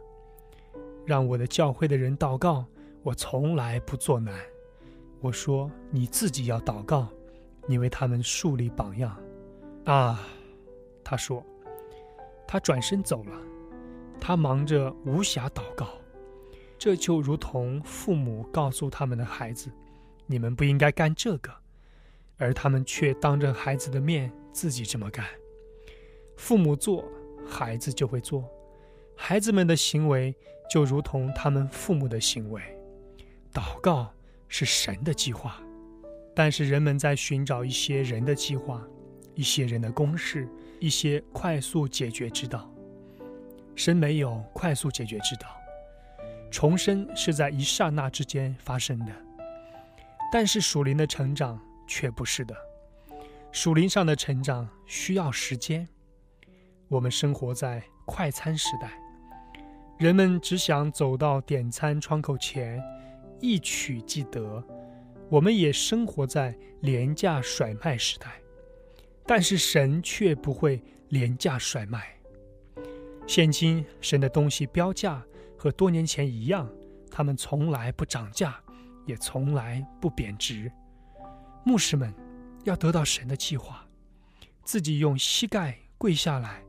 [1.05, 2.65] 让我的教会的人祷告？”
[3.03, 4.33] 我从来不做难。
[5.19, 7.09] 我说你自己要祷告，
[7.67, 9.13] 你为他们树立榜样。
[9.83, 10.25] 啊，
[11.03, 11.45] 他说，
[12.47, 13.31] 他转身走了。
[14.21, 15.89] 他忙着无暇祷告，
[16.77, 19.69] 这就如同父母告诉他们的孩子
[20.25, 21.51] ：“你们不应该干这个。”
[22.39, 25.25] 而他们却当着孩子的面自己这么干。
[26.37, 27.03] 父母做，
[27.47, 28.43] 孩子就会做；
[29.15, 30.35] 孩子们的行为
[30.69, 32.61] 就如同他们父母的行为。
[33.53, 34.11] 祷告
[34.47, 35.61] 是神的计划，
[36.35, 38.81] 但是人们在寻找一些人的计划、
[39.35, 40.47] 一些人的公式、
[40.79, 42.69] 一些快速解决之道。
[43.75, 45.47] 神没有快速解决之道，
[46.51, 49.11] 重生是在一刹那之间发生的，
[50.31, 52.55] 但是属灵的成长却不是的。
[53.51, 55.87] 属灵上的成长需要时间。
[56.93, 58.93] 我们生活在快餐时代，
[59.97, 62.79] 人们只想走到点餐窗口前。
[63.41, 64.63] 一取即得，
[65.27, 68.39] 我们也生活在廉价甩卖时代，
[69.25, 72.15] 但是神却不会廉价甩卖。
[73.25, 75.21] 现今神的东西标价
[75.57, 76.69] 和多年前一样，
[77.09, 78.55] 他们从来不涨价，
[79.07, 80.71] 也从来不贬值。
[81.65, 82.13] 牧师们
[82.65, 83.83] 要得到神的计划，
[84.63, 86.62] 自己用膝盖跪下来，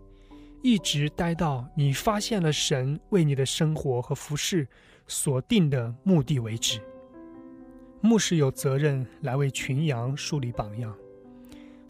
[0.65, 4.67] 一直待到你发现了神为你的生活和服饰。
[5.07, 6.81] 所定的目的为止。
[8.01, 10.97] 牧师有责任来为群羊树立榜样，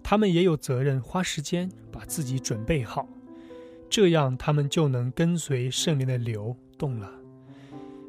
[0.03, 3.07] 他们也有责任花时间把自己准备好，
[3.89, 7.09] 这样他们就能跟随圣灵的流动了。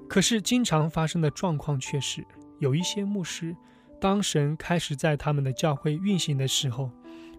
[0.09, 2.25] 可是，经常发生的状况却是，
[2.57, 3.55] 有一些牧师，
[4.01, 6.89] 当神开始在他们的教会运行的时候，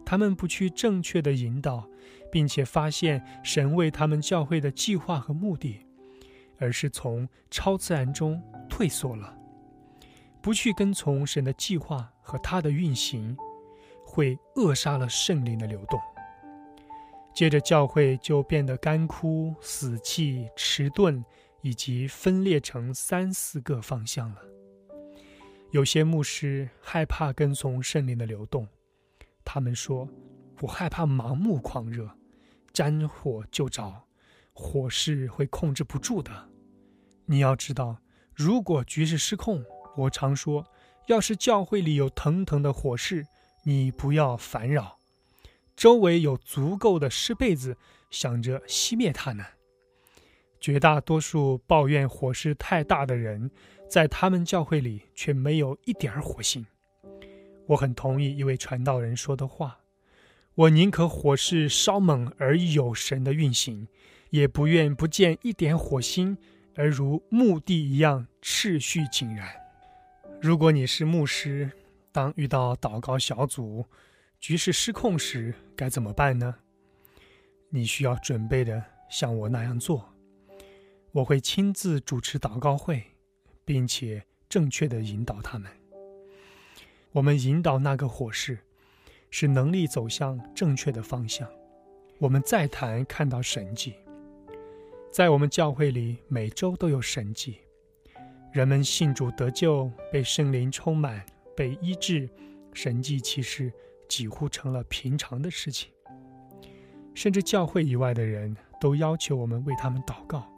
[0.04, 1.84] 他们不去正确的引导，
[2.30, 5.80] 并且发现神为他们教会的计划和目的。
[6.58, 9.36] 而是从超自然中退缩了，
[10.40, 13.36] 不去跟从神的计划和他的运行，
[14.02, 16.00] 会扼杀了圣灵的流动。
[17.34, 21.22] 接着，教会就变得干枯、死气、迟钝，
[21.60, 24.40] 以及分裂成三四个方向了。
[25.72, 28.66] 有些牧师害怕跟从圣灵的流动，
[29.44, 30.08] 他们说
[30.60, 32.10] ：“我害怕盲目狂热，
[32.72, 34.04] 沾火就着。”
[34.58, 36.48] 火势会控制不住的，
[37.26, 37.98] 你要知道，
[38.34, 39.62] 如果局势失控，
[39.98, 40.66] 我常说，
[41.08, 43.26] 要是教会里有腾腾的火势，
[43.64, 44.98] 你不要烦扰，
[45.76, 47.76] 周围有足够的湿被子
[48.08, 49.44] 想着熄灭它呢？
[50.58, 53.50] 绝大多数抱怨火势太大的人，
[53.90, 56.64] 在他们教会里却没有一点火星。
[57.66, 59.78] 我很同意一位传道人说的话：
[60.56, 63.88] 我宁可火势稍猛而有神的运行，
[64.30, 66.38] 也不愿不见一点火星，
[66.74, 69.46] 而如墓地一样秩序井然。
[70.40, 71.70] 如果你是牧师，
[72.10, 73.84] 当遇到祷告小组
[74.40, 76.54] 局势失控时，该怎么办呢？
[77.68, 80.08] 你需要准备的像我那样做。
[81.12, 83.04] 我会亲自主持祷告会，
[83.62, 85.70] 并且正确的引导他们。
[87.12, 88.58] 我们引导那个火势，
[89.38, 91.46] 使能力走向正确的方向。
[92.18, 93.92] 我们再谈看到神迹，
[95.12, 97.58] 在我们教会里每周都有神迹，
[98.50, 101.22] 人们信主得救，被圣灵充满，
[101.54, 102.26] 被医治，
[102.72, 103.70] 神迹其实
[104.08, 105.90] 几乎成了平常的事情。
[107.14, 110.50] 甚至教会以外的人都要求我们为他们祷告。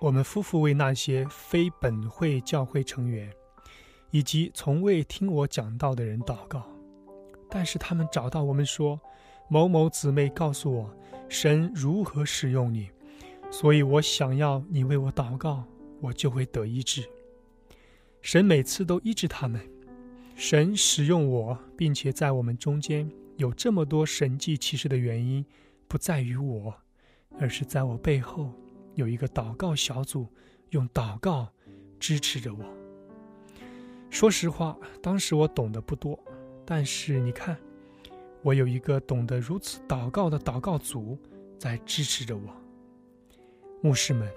[0.00, 3.30] 我们夫妇为那些非本会教会成员，
[4.10, 6.66] 以及从未听我讲道的人祷告，
[7.54, 8.98] 但是他们找到我们说
[9.46, 10.90] ：“某某姊妹告诉我，
[11.28, 12.88] 神如何使用你，
[13.50, 15.62] 所以我想要你为我祷告，
[16.00, 17.06] 我就会得医治。”
[18.22, 19.60] 神每次都医治他们。
[20.34, 25.44] 神使用我，并且在我们中间有这么多神迹奇事的原因，
[25.86, 26.74] 不在于我，
[27.38, 28.50] 而是在我背后。
[28.94, 30.26] 有一个祷告小组，
[30.70, 31.48] 用祷告
[32.00, 32.64] 支持着我。
[34.08, 36.18] 说实话，当时我懂得不多，
[36.64, 37.56] 但是你看，
[38.42, 41.18] 我有一个懂得如此祷告的祷告组
[41.58, 42.42] 在支持着我。
[43.82, 44.30] 牧师们，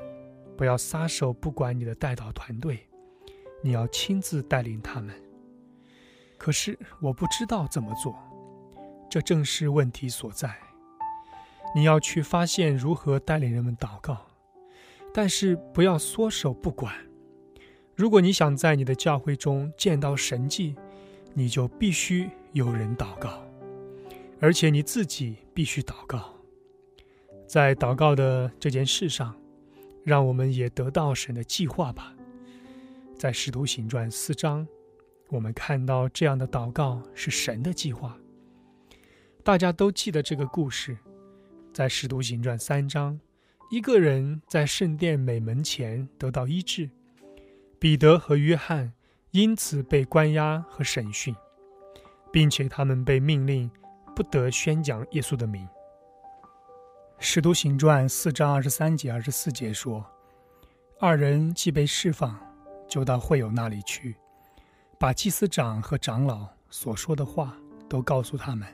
[0.58, 2.88] 不要撒手不管你的带导团队，
[3.62, 5.14] 你要亲自带领他们。
[6.38, 8.16] 可是我不知道怎么做，
[9.10, 10.56] 这正是问题所在。
[11.76, 14.26] 你要去发现如何带领人们祷告。
[15.14, 16.94] 但是不要缩手不管。
[17.96, 20.76] 如果你想在你的教会中见到神迹，
[21.38, 23.46] 你就必须有人祷告，
[24.40, 26.34] 而且你自己必须祷告。
[27.46, 29.36] 在祷告的这件事上，
[30.06, 32.16] 让我们也得到神的计划吧。
[33.18, 34.66] 在使徒行传四章，
[35.28, 38.18] 我们看到这样的祷告是神的计划。
[39.44, 40.98] 大家都记得这个故事，
[41.74, 43.20] 在使徒行传三章。
[43.70, 46.90] 一个人在圣殿美门前得到医治，
[47.78, 48.94] 彼得和约翰
[49.36, 51.36] 因此被关押和审讯，
[52.32, 53.70] 并且他们被命令
[54.16, 55.68] 不得宣讲耶稣的名。
[57.20, 60.06] 使徒行传四章二十三节、二十四节说
[61.02, 62.40] ：“二人既被释放，
[62.88, 64.16] 就到会友那里去，
[64.98, 67.58] 把祭司长和长老所说的话
[67.90, 68.66] 都告诉他们。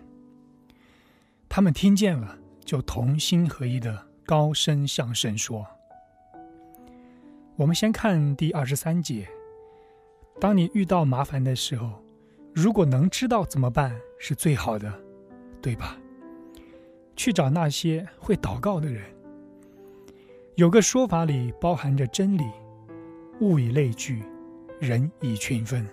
[1.49, 5.65] 他们听见了，就同心合意的。”高声向神说
[7.57, 9.27] ：“我们先看第二十三节。
[10.41, 12.03] 当你遇到麻烦的时候，
[12.51, 14.91] 如果能知道怎么办，是最好的，
[15.61, 15.95] 对吧？
[17.15, 19.03] 去找那些会祷告的人。
[20.55, 22.43] 有个说法里包含着真理：
[23.39, 24.23] 物以类聚，
[24.79, 25.87] 人以群分。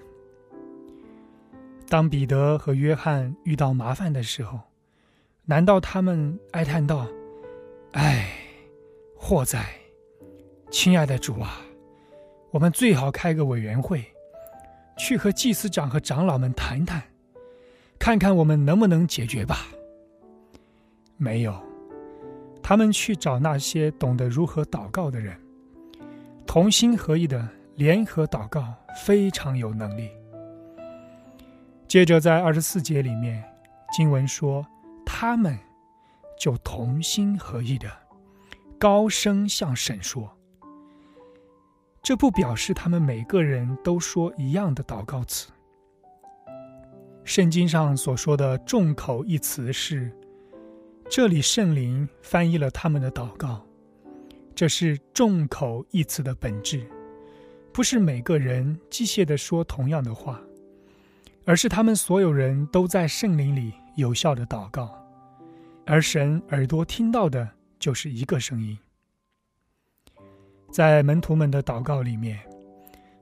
[1.86, 4.58] 当彼得和约翰遇到麻烦的时候，
[5.44, 7.06] 难道他们哀叹道？”
[7.92, 8.30] 哎，
[9.14, 9.66] 祸在，
[10.70, 11.60] 亲爱的主啊，
[12.50, 14.02] 我们最好开个委员会，
[14.98, 17.02] 去和祭司长和长老们谈谈，
[17.98, 19.68] 看看我们能不能解决吧。
[21.16, 21.58] 没有，
[22.62, 25.38] 他们去找那些懂得如何祷告的人，
[26.46, 28.74] 同心合意的联合祷告，
[29.04, 30.10] 非常有能力。
[31.86, 33.42] 接着在二十四节里面，
[33.92, 34.66] 经文说
[35.06, 35.58] 他们。
[36.40, 37.90] 就同心合意的
[38.78, 40.37] 高声向神说，
[42.08, 45.50] 这不表示他们每个人都说一样的祷告词。
[47.22, 50.10] 圣经上所说的“众口”一词是，
[51.10, 53.62] 这里圣灵翻译了他们的祷告。
[54.54, 56.82] 这是“众口”一词的本质，
[57.74, 60.40] 不是每个人机械的说同样的话，
[61.44, 64.98] 而是他们所有人都在圣灵里有效的祷告。
[65.84, 67.46] 而神耳朵听到的
[67.78, 68.78] 就是一个声音。
[70.70, 72.38] 在门徒们的祷告里面，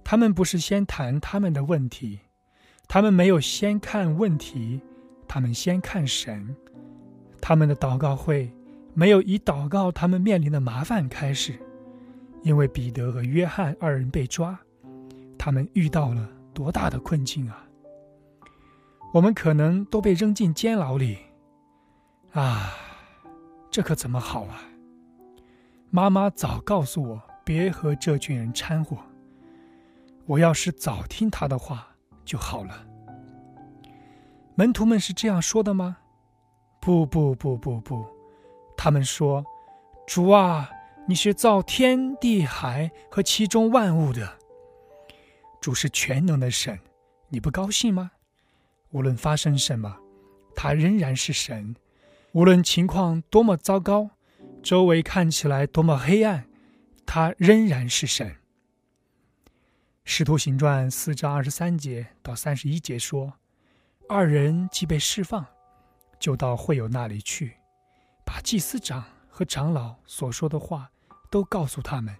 [0.04, 2.20] 他们不是先谈他们的问题，
[2.88, 4.80] 他们没有先看问题，
[5.26, 6.54] 他们先看神。
[7.40, 8.52] 他们的祷告会
[8.92, 11.56] 没有以祷告他们面临的麻烦开始，
[12.42, 14.58] 因为彼得和约翰二人被抓，
[15.38, 17.64] 他们遇到了多大的困境啊！
[19.14, 21.18] 我们可能都被扔进监牢里。
[22.32, 22.72] 啊，
[23.70, 24.62] 这可怎么好啊？
[25.90, 28.98] 妈妈早告诉我别和这群人掺和。
[30.26, 31.86] 我要是早听他的话
[32.24, 32.84] 就好了。
[34.56, 35.96] 门徒们是这样说的吗？
[36.80, 38.04] 不不不不不，
[38.76, 39.44] 他们说
[40.08, 40.68] ：“主啊，
[41.06, 44.36] 你是造天地海和其中万物的。
[45.60, 46.76] 主是全能的神，
[47.28, 48.10] 你不高兴吗？
[48.90, 49.96] 无论发生什么，
[50.56, 51.76] 他仍然是神。
[52.32, 54.10] 无论情况多么糟糕，
[54.64, 56.48] 周围看起来多么黑暗，
[57.06, 58.28] 他仍然是神。”
[60.04, 63.32] 《使徒行传》四章二十三节到三十一节说。
[64.08, 65.44] 二人既被释放，
[66.20, 67.56] 就到会友那里去，
[68.24, 70.88] 把祭司长和长老所说的话
[71.28, 72.14] 都告诉他们。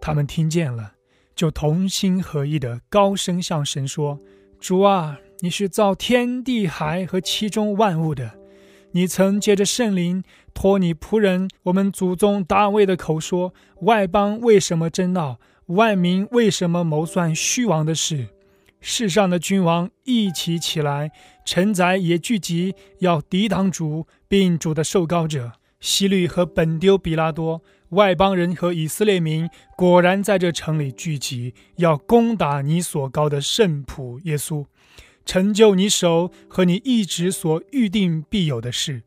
[0.00, 0.94] 他们听见了，
[1.36, 4.18] 就同心合意的高声向神说
[4.58, 8.39] ：“主啊，你是造天地海和其中万物的，
[8.92, 15.38] 你曾借着圣灵托你仆人我们祖宗大卫的口说：外邦为什么争闹？
[15.66, 18.28] 万民为什么谋算虚妄的事？”
[18.82, 21.12] 世上的君王一起起来，
[21.44, 27.62] 臣宰也聚集，要抵挡主，并主的受膏者希律和本丢比拉多。
[27.90, 34.64] 外邦人和以色列民果然在这城里聚集，要攻打你所高的圣仆耶稣，
[35.30, 39.04] 成就你手和你一直所预定必有的事。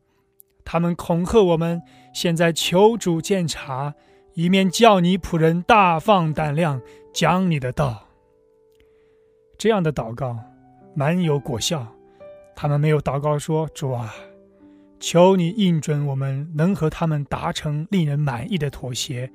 [0.64, 1.82] 他们恐吓我们，
[2.14, 3.92] 现在求主鉴察，
[4.32, 6.80] 以免叫你仆人大放胆量
[7.12, 8.08] 讲你的道。
[9.58, 10.38] 这样的祷告
[10.94, 11.86] 蛮有果效。
[12.56, 14.14] 他们没有祷告说：“主啊，
[14.98, 19.30] 求你应准我们能和他们达成令人满意的妥协。”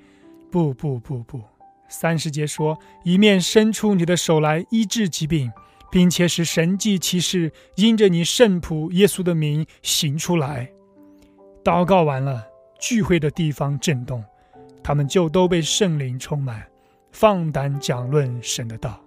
[0.50, 1.40] 不不不不，
[1.88, 5.52] 三十节说：“一面伸出你的手来医治疾病，
[5.92, 10.72] 并且使神迹奇事因着你圣仆耶稣的名行出来。”
[11.64, 12.46] 祷告完了，
[12.80, 14.24] 聚会的地方震动，
[14.82, 16.66] 他们就都被圣灵充满，
[17.12, 19.00] 放胆讲论神的道。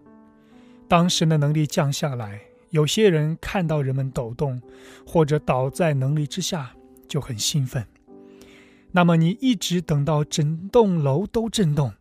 [0.87, 4.61] 当神的能力降下来，有些人看到人们抖动，
[5.07, 6.73] 或者倒在能力之下，
[7.09, 7.87] 就很兴奋。
[8.91, 11.95] 那么你一直等到整栋楼都震动，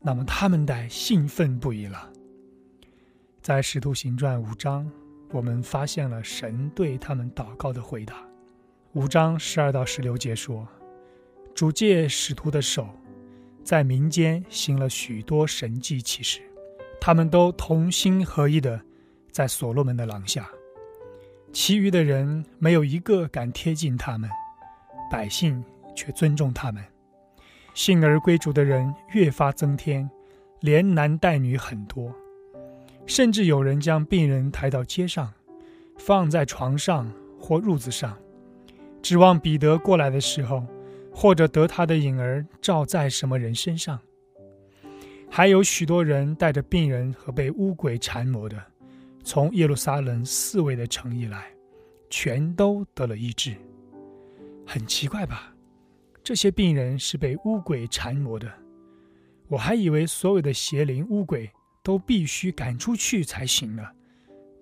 [0.00, 2.08] 那么他们得兴奋不已了。
[3.40, 4.90] 在《使徒行传》五章，
[5.30, 8.16] 我们发现了神对他们祷告的回答。
[8.92, 10.66] 五章十二到十六节说
[11.54, 12.88] ：“主借使徒的手，
[13.64, 16.40] 在民间行了许多神迹奇事。”
[17.00, 18.80] 他们都同心合意的
[19.30, 20.50] 在所罗门的廊下，
[21.52, 24.28] 其余的人没有一个敢贴近他们，
[25.10, 25.64] 百姓
[25.94, 26.84] 却尊重他们。
[27.72, 30.10] 信而归主的人越发增添，
[30.60, 32.12] 连男带女很多，
[33.08, 35.32] 甚至有人将病人抬到街上，
[35.96, 38.16] 放在床上或褥子上，
[39.02, 40.64] 指望彼得过来的时候，
[41.10, 43.98] 或者得他的影儿照在什么人身上。
[45.30, 48.62] 还有许多人带着病人和被巫鬼缠磨的，
[49.24, 51.50] 从耶路撒冷四围的城邑来，
[52.10, 53.56] 全都得了医治。
[54.66, 55.54] 很奇怪吧？
[56.22, 58.52] 这些病人是被巫鬼缠磨的。
[59.48, 61.50] 我还以为所有的邪灵、巫鬼
[61.88, 63.82] 都必须赶出去才行呢。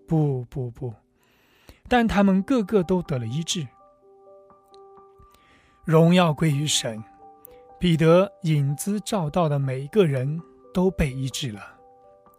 [0.06, 0.94] 不不不，
[1.88, 3.66] 但他们个个都得了医治。
[5.84, 7.02] 荣耀归于神。
[7.80, 10.40] 彼得引资照到的每一个人。
[10.72, 11.74] 都被医治了，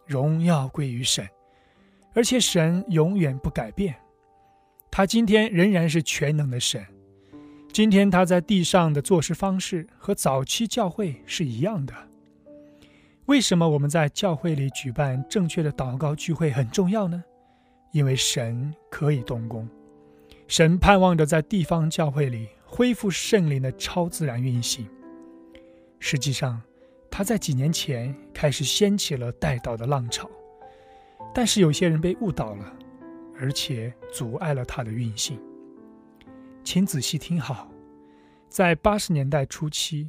[0.06, 1.28] 荣耀归于神，
[2.14, 3.96] 而且神永远不改变，
[4.92, 6.86] 他今天仍然是全能的神。
[7.72, 11.92] 今天他在地上的做事方式和早期教会是一样的。
[13.28, 17.22] 为什么我们在教会里举办正确的祷告聚会很重要呢？
[17.92, 19.68] 因为神可以动工，
[20.46, 24.88] 神盼望着在地方教会里恢复圣灵的超自然运行。
[26.00, 26.60] 实际上。
[27.10, 30.30] 他在几年前开始掀起了带导的浪潮，
[31.34, 32.72] 但是有些人被误导了，
[33.40, 35.40] 而且阻碍了他的运行。
[36.62, 37.66] 请仔细听好，
[38.48, 40.06] 在八十年代初期，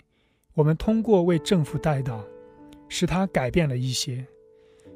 [0.54, 2.24] 我们通过为政府带导，
[2.90, 4.26] 使他改变了一些，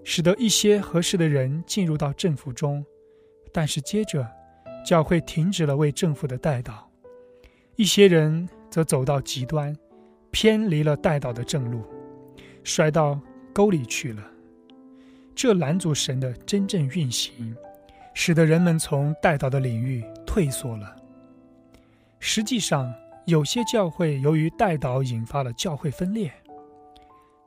[0.03, 2.85] 使得一些合适的人进入到政府中，
[3.53, 4.27] 但是接着
[4.85, 6.91] 教会停止了为政府的带导，
[7.77, 9.73] 一些人则走到极端。
[10.35, 11.83] 偏离了带导的正路，
[12.63, 13.19] 摔到
[13.53, 14.23] 沟里去了。
[15.35, 17.55] 这拦阻神的真正运行，
[18.15, 20.95] 使得人们从带导的领域退缩了。
[22.19, 22.91] 实际上，
[23.27, 26.33] 有些教会由于带导引发了教会分裂。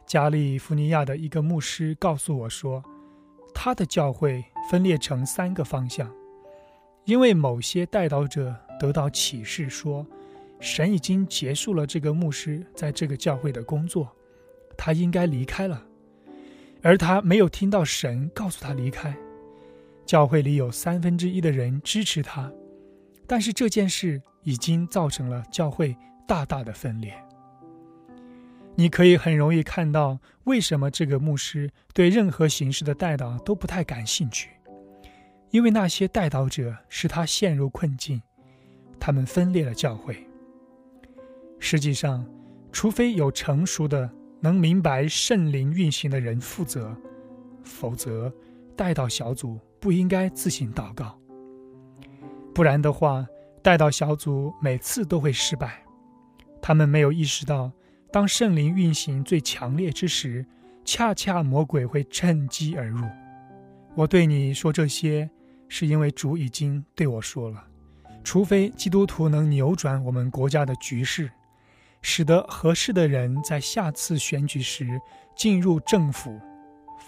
[0.06, 2.82] 加利福尼亚的一个牧师告诉我说，
[3.54, 6.10] 他的教会分裂成三个方向，
[7.04, 10.06] 因为某些带导者得到启示说。
[10.58, 14.10] 神已经结束了这个牧师在这个教会的工作，
[14.74, 15.84] 他应该离开了，
[16.80, 19.14] 而他没有听到神告诉他离开。
[20.06, 22.50] 教会里有三分之一的人支持他，
[23.26, 25.94] 但是这件事已经造成了教会
[26.26, 27.12] 大大的分裂。
[28.78, 34.50] 你可以很容易看到为什么这个牧师对任何形式的带导都不太感兴趣，
[35.50, 38.20] 因为那些带导者使他陷入困境，
[39.00, 40.16] 他们分裂了教会。
[41.58, 42.24] 实际上，
[42.70, 44.10] 除非有成熟的、
[44.40, 46.94] 能明白圣灵运行的人负责，
[47.64, 48.30] 否则
[48.76, 51.18] 带导小组不应该自行祷告。
[52.54, 53.26] 不然的话，
[53.62, 55.82] 带导小组每次都会失败。
[56.60, 57.72] 他们没有意识到，
[58.12, 60.44] 当圣灵运行最强烈之时，
[60.84, 63.04] 恰恰魔鬼会趁机而入。
[63.94, 65.28] 我对你说这些，
[65.68, 67.64] 是因为主已经对我说了：
[68.22, 71.30] 除非基督徒能扭转我们国家的局势。
[72.02, 75.00] 使得合适的人在下次选举时
[75.34, 76.38] 进入政府，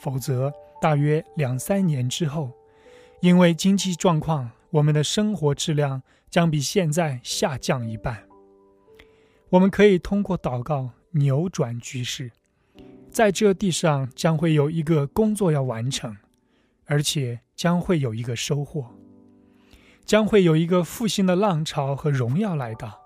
[0.00, 2.50] 否则大约两三年之后，
[3.20, 8.27] 因为经济状况，我们的生活质量将比现在下降一半。
[9.50, 12.30] 我们可以通过祷告扭转局势，
[13.10, 16.14] 在这地上将会有一个工作要完成，
[16.84, 18.94] 而且将会有一个收获，
[20.04, 23.00] 将会有一个复兴的浪潮和荣耀来到。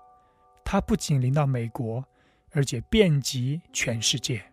[0.65, 2.03] 它不仅临到美国，
[2.51, 4.43] 而且遍及全世界，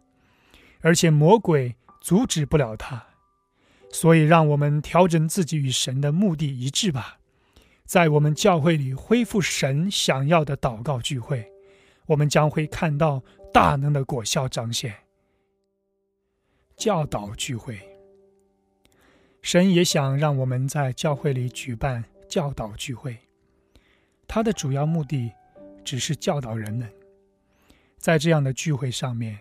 [0.83, 3.05] 而且魔鬼阻止不了它。
[3.93, 7.19] 所以，让我们调整自己与神的目的一致吧，
[7.85, 11.50] 在我们教会里恢复神想要的祷告聚会，
[12.11, 14.93] 我们将会看到大能的果效彰显。
[16.77, 17.79] 教导聚会，
[19.43, 23.17] 神也想让我们在教会里举办教导聚会，
[24.27, 25.31] 它的主要目的。
[25.83, 26.89] 只是教导人们，
[27.97, 29.39] 在这样的聚会上面，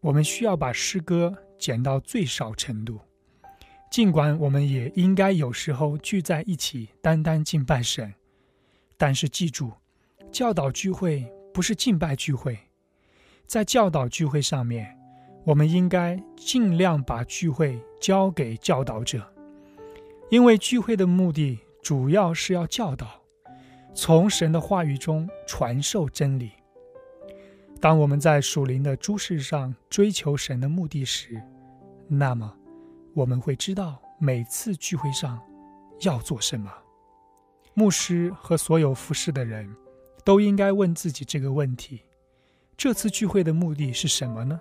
[0.00, 2.98] 我们需要把诗歌减到最少程度。
[3.90, 8.12] 尽管我们也应该有时候聚在一起，单单敬拜神，
[8.96, 9.72] 但是记住，
[10.32, 11.24] 教导聚会
[11.58, 12.56] 不是敬拜聚会。
[13.44, 14.96] 在教导聚会上面，
[15.44, 19.28] 我们应该尽量把聚会交给教导者，
[20.30, 23.08] 因为聚会的目的主要是要教导。
[23.92, 26.52] 从神的话语中传授真理。
[27.80, 31.42] 当我们在属灵的诸事上追求神的目的时，
[32.06, 32.54] 那么
[33.14, 35.40] 我们会知道每次聚会上
[36.02, 36.72] 要做什么。
[37.74, 39.68] 牧师和所有服侍的人
[40.28, 42.02] 都应该问自己这个问题：
[42.76, 44.60] 这次聚会的目的是什么呢？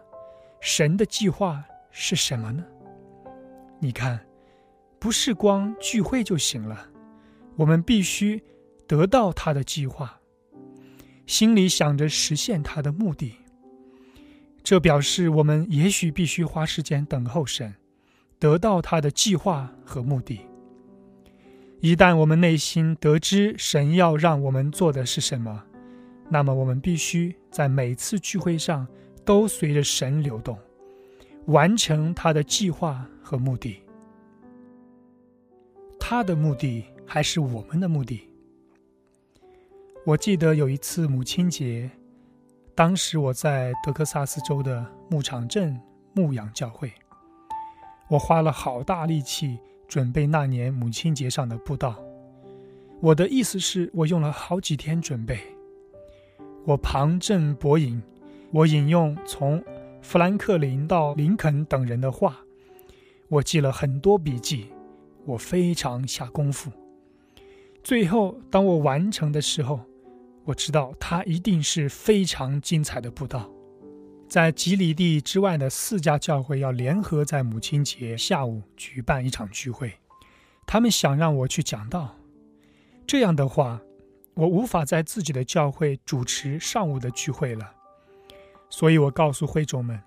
[0.61, 1.61] 神的计划
[1.91, 2.63] 是什么呢？
[3.77, 4.17] 你看，
[4.97, 6.87] 不是光聚会就行了，
[7.57, 8.41] 我们必须。
[8.87, 10.17] 得到他的计划，
[11.25, 13.35] 心里想着实现他的目的。
[14.63, 17.75] 这表示我们也许必须花时间等候神，
[18.39, 20.39] 得到他的计划和目的。
[21.79, 25.63] 一旦我们内心得知神要让我们做的是什么，
[26.27, 28.87] 那么我们必须在每次聚会上
[29.23, 30.57] 都随着神流动，
[31.45, 33.83] 完成他的计划和目的。
[35.99, 38.27] 他的目的还是我们的目的？
[40.03, 41.91] 我记得有一次母亲节，
[42.73, 45.79] 当时我在德克萨斯州的牧场镇
[46.13, 46.91] 牧养教会，
[48.07, 51.95] 我花了好大力气准备那年母亲节上的布道。
[52.99, 55.39] 我的意思是我用了好几天准备，
[56.65, 58.01] 我旁证博引，
[58.51, 59.63] 我引用从
[60.01, 62.37] 富兰克林到林肯等人的话，
[63.27, 64.67] 我记了很多笔记，
[65.25, 66.71] 我非常下功夫。
[67.83, 69.79] 最后，当我完成的时候，
[70.43, 73.49] 我知道它一定是非常精彩的布道，
[74.27, 79.93] 在吉里地之外的四家教会要联合在母亲节下午举办一场聚会，
[80.65, 82.13] 他们想让我去讲道。
[83.07, 83.79] 这样的话，
[84.33, 87.71] 我无法在自己的教会主持上午的聚会了，
[88.69, 89.97] 所以我告诉会众们，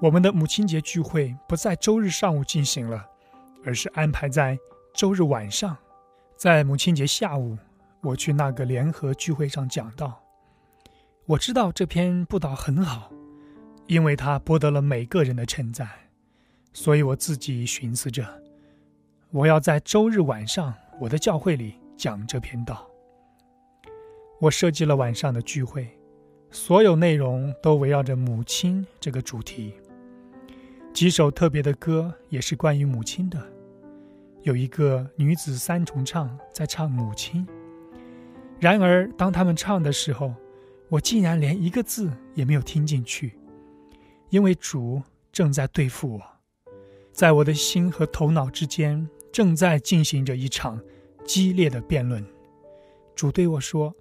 [0.00, 3.06] 我们的母亲节聚会不在周日上午进行了，
[3.64, 4.58] 而是安排在
[4.92, 5.76] 周日晚上，
[6.36, 7.56] 在母亲节下午。
[8.02, 10.20] 我去那个联合聚会上讲道，
[11.24, 13.12] 我知道这篇布道很好，
[13.86, 15.88] 因为他博得了每个人的称赞，
[16.72, 18.26] 所以我自己寻思着，
[19.30, 22.88] 我要在周日晚上我的教会里讲这篇道。
[24.40, 25.88] 我设计了晚上的聚会，
[26.50, 29.74] 所有内容都围绕着母亲这个主题，
[30.92, 33.40] 几首特别的歌也是关于母亲的，
[34.42, 37.46] 有一个女子三重唱在唱母亲。
[38.58, 40.34] 然而，当他们唱的时候，
[40.88, 43.34] 我竟然连一个字也没有听进去，
[44.32, 46.22] 因为主正在对付我，
[47.12, 50.80] 在我的心和头脑之间正在进行着一场
[51.22, 52.24] 激烈的辩论。
[53.14, 53.94] 主对我说：“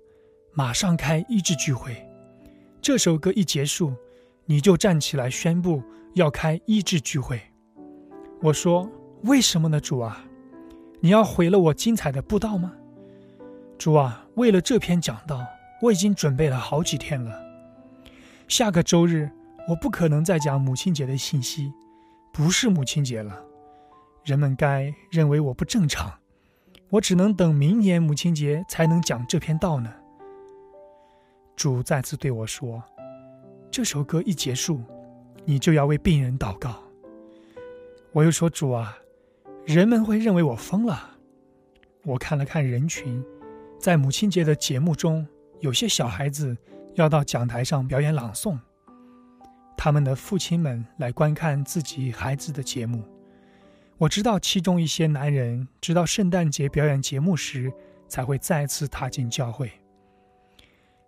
[0.56, 2.08] 马上开医治聚会，
[2.82, 3.94] 这首歌一结束，
[4.46, 7.42] 你就站起来宣布要开医治聚会。”
[8.42, 8.90] 我说
[9.24, 10.24] ：“为什么呢，主啊？
[11.02, 12.72] 你要毁了我精彩的布道吗？”
[13.78, 15.46] 主啊，为了这篇讲道。
[15.82, 17.42] 我已经准备了好几天了。
[18.48, 19.32] 下个周日，
[19.68, 21.72] 我不可能再讲母亲节的信息，
[22.34, 23.44] 不是母亲节了。
[24.24, 26.12] 人们该认为我不正常，
[26.90, 29.94] 我只能等明年母亲节才能讲这篇道呢。
[31.56, 32.84] 主再次对我说
[33.72, 34.82] ：“这首歌一结束，
[35.46, 36.82] 你就要为病人祷告。”
[38.14, 38.98] 我又说：“主啊，
[39.66, 41.18] 人们会认为我疯了。”
[42.04, 43.24] 我看了看人群，
[43.80, 45.26] 在母亲节的节目中。
[45.60, 46.58] 有些小孩子
[46.96, 48.58] 要到讲台上表演朗诵，
[49.78, 53.04] 他们的父亲们来观看自己孩子的节目。
[53.98, 57.72] 我知道其中一些男人直到圣诞节表演节目时
[58.08, 59.72] 才会再次踏进教会。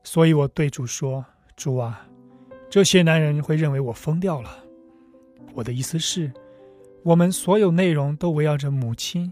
[0.03, 2.07] 所以我对主说：“主啊，
[2.69, 4.63] 这些男人会认为我疯掉了。”
[5.55, 6.31] 我的意思是，
[7.03, 9.31] 我们所有内容都围绕着母亲。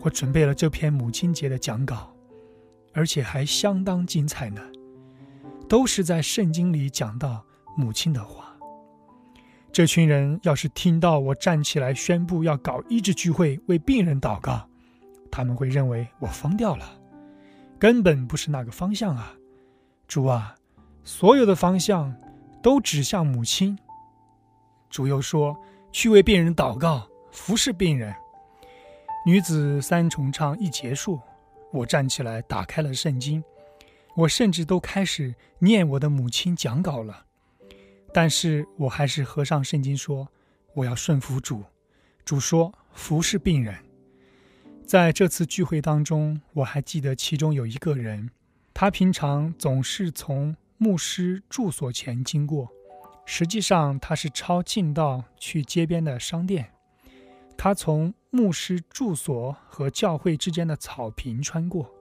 [0.00, 2.14] 我准备了这篇母亲节的讲稿。
[2.96, 4.62] 而且还相当精彩呢，
[5.68, 7.44] 都是在圣经里讲到
[7.76, 8.53] 母亲的话。
[9.74, 14.64] 这群人要是听到我站起来宣布要搞医治聚会，为病人祷告，
[15.32, 16.86] 他们会认为我疯掉了，
[17.76, 19.34] 根本不是那个方向啊！
[20.06, 20.54] 主啊，
[21.02, 22.14] 所有的方向
[22.62, 23.76] 都指向母亲。
[24.90, 25.56] 主又说
[25.90, 28.14] 去为病人祷告，服侍病人。
[29.26, 31.18] 女子三重唱一结束。
[31.72, 33.42] 我站起来，打开了圣经，
[34.14, 37.24] 我甚至都开始念我的母亲讲稿了。
[38.14, 40.28] 但是我还是合上圣经，说
[40.72, 41.64] 我要顺服主。
[42.24, 43.74] 主说服侍病人。
[44.86, 48.30] 在这次聚会当中，我还记得其中有一个人，
[48.72, 52.68] 他平常总是从牧师住所前经过，
[53.26, 56.70] 实际上他是抄近道去街边的商店。
[57.58, 58.14] 他从。
[58.30, 61.94] 牧师住所和教会之间的草坪穿过，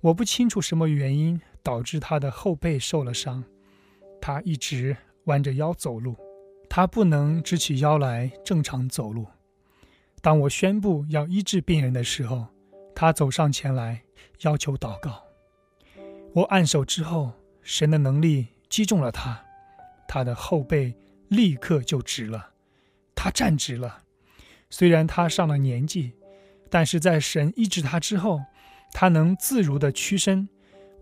[0.00, 3.44] 我不清楚什么原因导致他的后背受了伤，
[4.20, 4.96] 他一直
[5.28, 6.16] 弯着腰走路，
[6.68, 9.26] 他不能直起腰来正常走路。
[10.20, 12.48] 当我宣布要医治病人的时候，
[12.94, 14.02] 他走上前来
[14.40, 15.22] 要求祷告。
[16.34, 19.44] 我按手之后，神的能力击中了他，
[20.08, 20.94] 他的后背
[21.28, 22.50] 立刻就直了，
[23.14, 24.02] 他站直了。
[24.70, 26.12] 虽然他上了年纪，
[26.68, 28.42] 但是在神医治他之后，
[28.92, 30.48] 他能自如地屈身、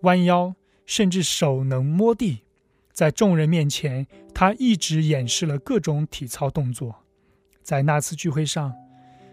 [0.02, 0.54] 弯腰，
[0.84, 2.42] 甚至手能摸地。
[2.96, 7.04] 在众人面前，他一直演示了各种体操动作。
[7.62, 8.72] 在那次聚会上，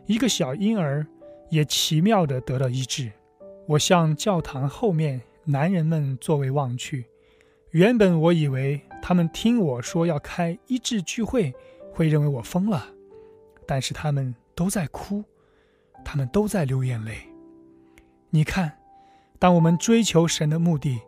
[0.05, 1.07] 一个小婴儿
[1.49, 3.09] 也奇妙地得了医治。
[3.65, 7.05] 我向教堂后面男人们座位望去，
[7.69, 11.53] 原本我以为他们听我说要开医治聚会，
[11.93, 12.85] 会认为我疯了。
[13.65, 15.23] 但是他们都在哭，
[16.03, 17.15] 他们都在流眼泪。
[18.29, 18.77] 你看，
[19.39, 20.99] 当我们追求神的目的，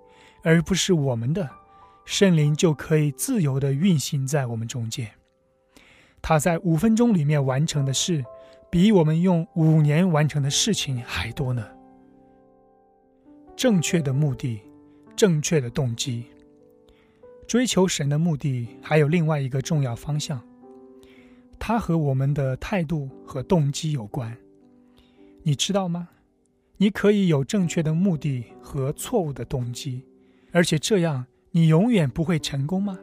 [0.42, 1.50] 而不是我们的，
[2.06, 5.12] 圣灵就可以自由地运行在我们中间。
[6.22, 8.24] 他在五分钟里面完成的事，
[8.72, 11.68] 比我们用五年完成的事情还多呢。
[13.56, 14.62] 正确的目的，
[15.16, 16.26] 正确的动机，
[17.48, 20.42] 追求神的目的，还有另外一个重要方向。
[21.58, 24.38] 它和我们的态度和动机有关，
[25.44, 26.10] 你知道吗？
[26.78, 30.04] 你可以有正确的目的和错误的动机，
[30.52, 31.26] 而且这样
[31.58, 33.00] 你永远不会成功吗？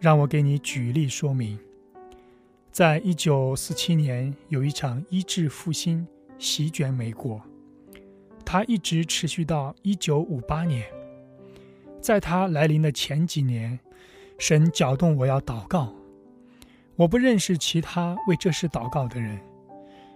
[0.00, 1.56] 让我给你举例说明。
[2.72, 6.04] 在一九四七年，有一场医治复兴
[6.36, 7.40] 席卷美国，
[8.44, 10.84] 它一直持续到一九五八年。
[12.00, 13.78] 在它来临的前几年，
[14.36, 15.94] 神搅动我要祷告。
[16.96, 19.38] 我不认识其他为这事祷告的人，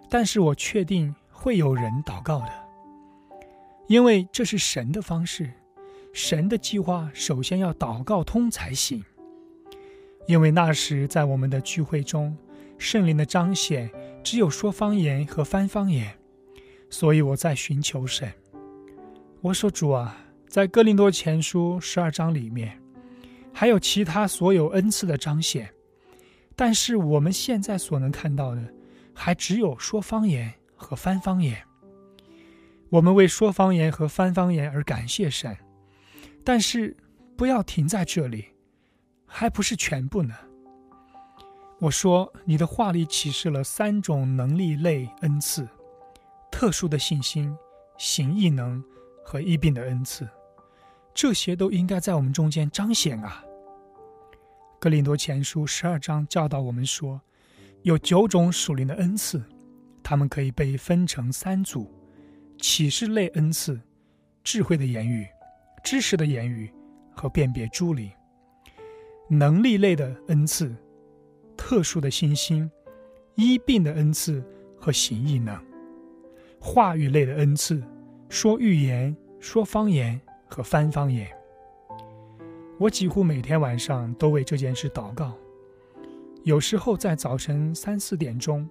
[0.09, 2.53] 但是我确定会有人祷告的，
[3.87, 5.53] 因为这是神的方式，
[6.13, 9.05] 神的计划首先要祷告通才行。
[10.27, 12.37] 因为那时在我们的聚会中，
[12.79, 13.91] 圣灵的彰显
[14.23, 16.13] 只有说方言和翻方言，
[16.89, 18.33] 所以我在寻求神。
[19.41, 22.81] 我说主啊，在哥林多前书十二章里面，
[23.53, 25.69] 还有其他所有恩赐的彰显。
[26.55, 28.63] 但是我们现在所能看到的，
[29.15, 31.57] 还只有说方言和翻方言。
[32.91, 35.57] 我们为说方言和翻方言而感谢神，
[36.45, 36.97] 但是
[37.37, 38.47] 不要停在这里，
[39.27, 40.35] 还不是全部呢。
[41.79, 45.67] 我说，你的话里启示了三种能力类恩赐：
[46.51, 47.57] 特殊的信心、
[47.97, 48.83] 行异能
[49.25, 50.29] 和医病的恩赐。
[51.15, 53.43] 这些都应该在我们中间彰显啊。
[54.79, 57.21] 格林多前书十二章教导我们说，
[57.83, 59.43] 有九种属灵的恩赐，
[60.03, 61.91] 它们可以被分成三组：
[62.59, 63.81] 启示类恩赐、
[64.45, 65.27] 智慧的言语、
[65.83, 66.73] 知识的言语
[67.13, 68.09] 和辨别诸灵；
[69.29, 70.75] 能力类的恩赐。
[71.57, 72.69] 特殊的信心、
[73.35, 74.43] 医病的恩赐
[74.79, 75.59] 和行异能；
[76.59, 77.85] 话语类的恩赐，
[78.31, 80.19] 说预言、说方言
[80.49, 81.29] 和翻方言。
[82.79, 85.37] 我几乎每天晚上都为这件事祷告。
[86.45, 88.67] 有时候在早晨三四点钟，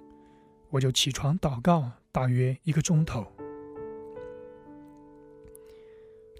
[0.71, 3.23] 我就起床祷告，大约一个钟头。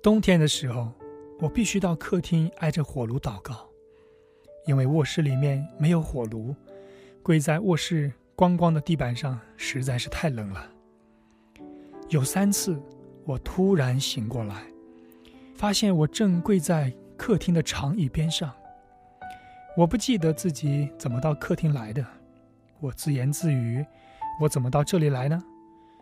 [0.02, 0.90] 冬天的时候，
[1.40, 3.68] 我必须到客厅挨着火炉祷告。
[4.66, 6.56] 因为卧室里面没有火炉，
[7.22, 10.72] 跪在卧室光光的地板上实在是太冷了。
[12.08, 12.82] 有三次，
[13.26, 14.64] 我突然醒过来，
[15.54, 18.54] 发现我正跪在客厅的长椅边上。
[19.76, 22.06] 我不记得自己怎么到客厅来的。
[22.80, 23.86] 我自言自语
[24.40, 25.44] ：“我怎么到这里来呢？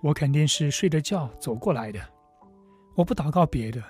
[0.01, 1.99] 我肯定是睡着觉走过来的。”
[2.97, 3.83] 我不祷告别的，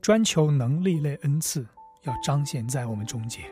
[0.00, 1.66] 专求能力类恩赐
[2.04, 3.44] 要彰显在我们中间。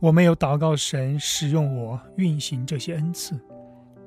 [0.00, 3.38] 我没有祷告神使用我运行这些恩赐，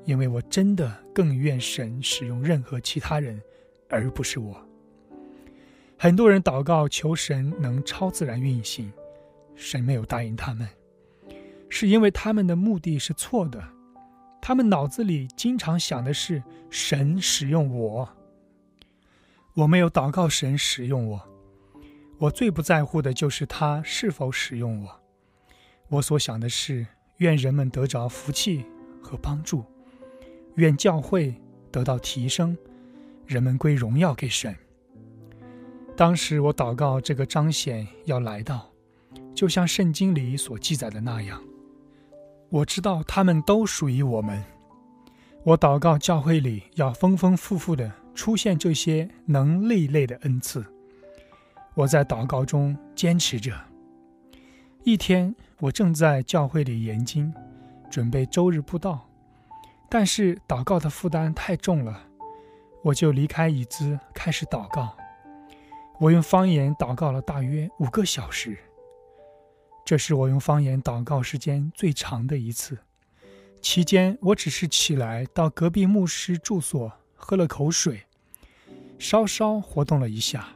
[0.04, 3.40] 因为我真的更愿神使用任何其他人，
[3.88, 4.54] 而不是我。
[5.96, 8.92] 很多人祷告求神能超自然运行，
[9.56, 10.68] 神没有答应他们，
[11.70, 13.64] 是因为他们的目的是错的。
[14.38, 18.06] 他们脑子里经常想的是神使用我。
[19.54, 21.28] 我没有祷告神使用我，
[22.18, 25.00] 我最不在乎的就是他是否使用我。
[25.88, 26.86] 我所想的是，
[27.18, 28.64] 愿人们得着福气
[29.02, 29.62] 和帮助，
[30.54, 31.34] 愿教会
[31.70, 32.56] 得到提升，
[33.26, 34.56] 人们归荣耀给神。
[35.94, 38.70] 当时我祷告这个彰显要来到，
[39.34, 41.38] 就像圣经里所记载的那样。
[42.48, 44.42] 我知道他们都属于我们。
[45.44, 50.64] 我祷告教会里要丰丰富富的出现这些能力类的恩赐。
[51.74, 53.52] 我在祷告中坚持着。
[54.84, 55.34] 一天。
[55.62, 57.32] 我正在教会里研经，
[57.88, 59.08] 准备周日布道，
[59.88, 62.02] 但是祷告的负担太重了，
[62.82, 64.96] 我就离开椅子开始祷告。
[66.00, 68.58] 我用方言祷告了大约五个小时，
[69.84, 72.76] 这是我用方言祷告时间最长的一次。
[73.60, 76.92] 期间，我只是起来到隔壁牧师住所
[77.24, 78.02] 喝了口水，
[78.98, 80.48] 稍稍活动了一下，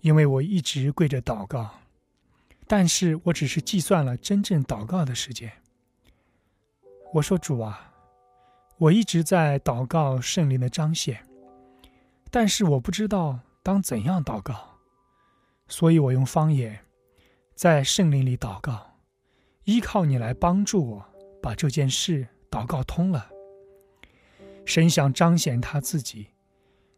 [0.00, 1.70] 因为我一直跪着祷告。
[2.66, 5.52] 但是我只是计算了真正祷告的时间。
[7.12, 7.92] 我说：“主啊，
[8.78, 11.24] 我一直在祷告圣灵的彰显，
[12.30, 14.78] 但是我不知道当怎样祷告，
[15.68, 16.80] 所以我用方言
[17.54, 18.98] 在圣灵里祷告，
[19.64, 21.04] 依靠你来帮助我
[21.40, 23.30] 把这件事祷告通了。
[24.66, 26.26] 神想彰显他自己，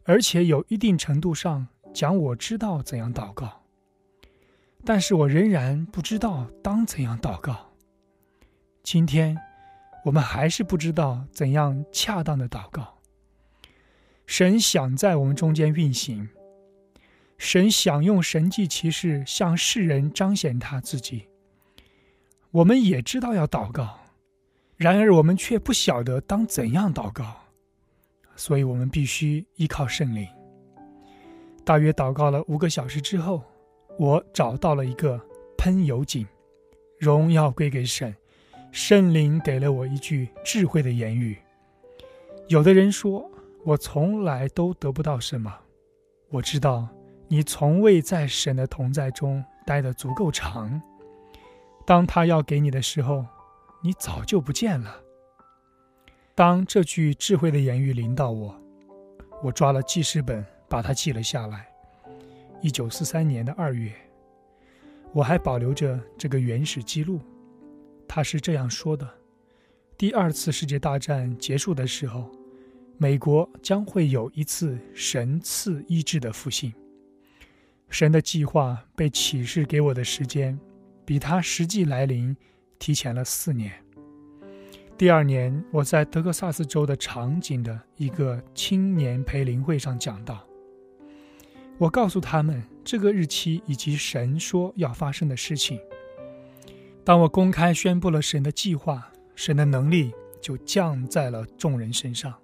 [0.02, 3.62] 而且有一定程度上讲我知道怎样祷告。”
[4.84, 7.72] 但是我仍然不知道当怎样祷告。
[8.82, 9.36] 今天，
[10.04, 12.96] 我们还是不知道怎样恰当的祷告。
[14.24, 16.28] 神想在我们中间运行，
[17.36, 21.28] 神想用神迹奇事向世人彰显他自己。
[22.50, 23.98] 我们也知道要祷告，
[24.76, 27.47] 然而我们却不晓得当怎样祷告，
[28.38, 30.26] 所以我们必须依靠圣灵。
[31.62, 33.42] 大约祷告了五个小时之后。
[33.98, 35.20] 我找到了一个
[35.56, 36.24] 喷油井，
[37.00, 38.14] 荣耀归给神，
[38.70, 41.36] 圣灵给了我一句智慧的言语。
[42.46, 43.28] 有的人说
[43.64, 45.52] 我从来都得不到什么，
[46.30, 46.86] 我知道
[47.26, 50.80] 你从未在神的同在中待得足够长。
[51.84, 53.26] 当他要给你的时候，
[53.82, 55.02] 你早就不见了。
[56.38, 58.56] 当这句智慧的言语临到我，
[59.42, 61.66] 我抓了记事本，把它记了下来。
[62.62, 63.92] 一九四三年的二月，
[65.12, 67.20] 我还保留着这个原始记录。
[68.06, 69.04] 他是这样说的
[69.98, 72.30] ：“第二次世界大战结束的时候，
[72.98, 76.72] 美国将会有一次神赐医治的复兴。
[77.90, 80.56] 神的计划被启示给我的时间，
[81.04, 82.36] 比他实际来临
[82.78, 83.72] 提前了四年。
[84.98, 90.44] 第二年，我在德克萨斯州的场景的一个青年培灵会上讲道。”
[91.78, 95.78] 我告诉他们这个日期以及神说要发生的事情。
[97.04, 102.34] 当我公开宣布了神的计划，神的能力就降在了众人身上。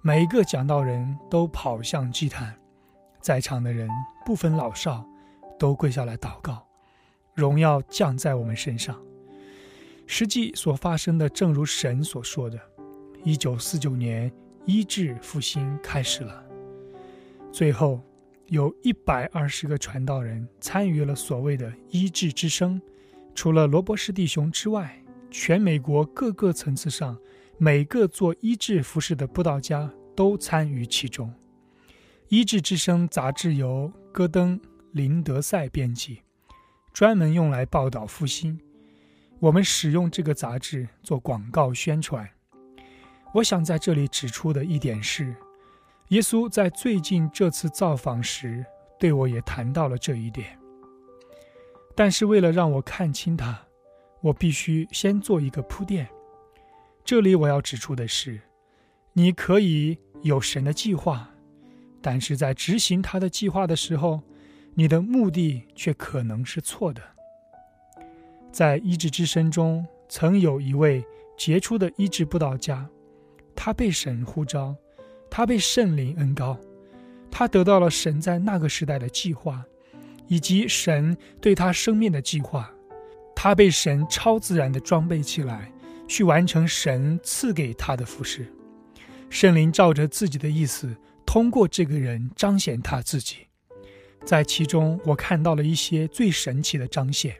[0.00, 2.56] 每一个讲道人都跑向祭坛，
[3.20, 3.86] 在场的人
[4.24, 5.06] 不分老少，
[5.58, 6.66] 都跪下来祷告，
[7.34, 8.98] 荣耀降在我们身上。
[10.10, 12.58] 实际所发生的，正如神所说的，
[13.24, 14.32] 一九四九年
[14.64, 16.42] 医治复兴开始了。
[17.52, 18.00] 最后，
[18.46, 22.80] 有一百二十个传道人参与了所谓的医治之声。
[23.34, 24.98] 除了罗伯士弟兄之外，
[25.30, 27.16] 全美国各个层次上，
[27.58, 31.30] 每个做医治服饰的布道家都参与其中。
[32.28, 34.58] 医治之声杂志由戈登·
[34.92, 36.22] 林德赛编辑，
[36.94, 38.58] 专门用来报道复兴。
[39.40, 42.28] 我们使用这个杂志做广告宣传。
[43.34, 45.34] 我想在这里指出的一点是，
[46.08, 48.64] 耶稣在最近这次造访时，
[48.98, 50.58] 对我也谈到了这一点。
[51.94, 53.66] 但是为了让我看清他，
[54.22, 56.08] 我必须先做一个铺垫。
[57.04, 58.40] 这里我要指出的是，
[59.12, 61.30] 你可以有神的计划，
[62.02, 64.20] 但是在执行他的计划的时候，
[64.74, 67.00] 你的目的却可能是错的。
[68.58, 71.06] 在医治之声中，曾有一位
[71.36, 72.90] 杰出的医治布道家，
[73.54, 74.74] 他被神呼召，
[75.30, 76.58] 他被圣灵恩高，
[77.30, 79.64] 他得到了神在那个时代的计划，
[80.26, 82.68] 以及神对他生命的计划。
[83.32, 85.70] 他被神超自然的装备起来，
[86.08, 88.52] 去完成神赐给他的服饰。
[89.30, 93.36] 圣灵照着自己的意思，通过这个人彰显他自己。
[94.24, 97.36] 在其中，我看到了一些最神奇的彰显。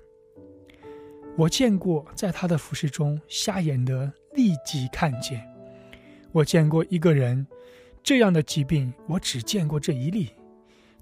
[1.39, 5.49] 我见过在他的服饰中瞎眼的立即看见，
[6.33, 7.47] 我见过一个人
[8.03, 10.33] 这样的疾病，我只见过这一例，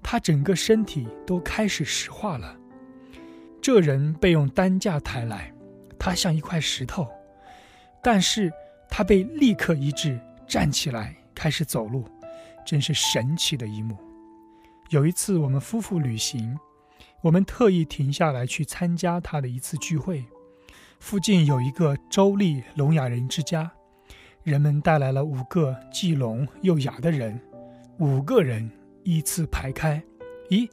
[0.03, 2.55] 他整个身体都开始石化了。
[3.59, 5.51] 这人被用担架抬来，
[5.97, 7.07] 他像一块石头，
[8.03, 8.53] 但是
[8.91, 12.07] 他被立刻医治，站起来开始走路，
[12.63, 13.97] 真是神奇的一幕。
[14.91, 16.55] 有一次我们夫妇旅行。
[17.21, 20.23] 我们特意停下来去参加他的一次聚会。
[20.99, 23.71] 附近有一个州立聋哑人之家，
[24.43, 27.39] 人们带来了五个既聋又哑的人，
[27.99, 28.69] 五个人
[29.03, 30.01] 依次排开，
[30.49, 30.69] 一、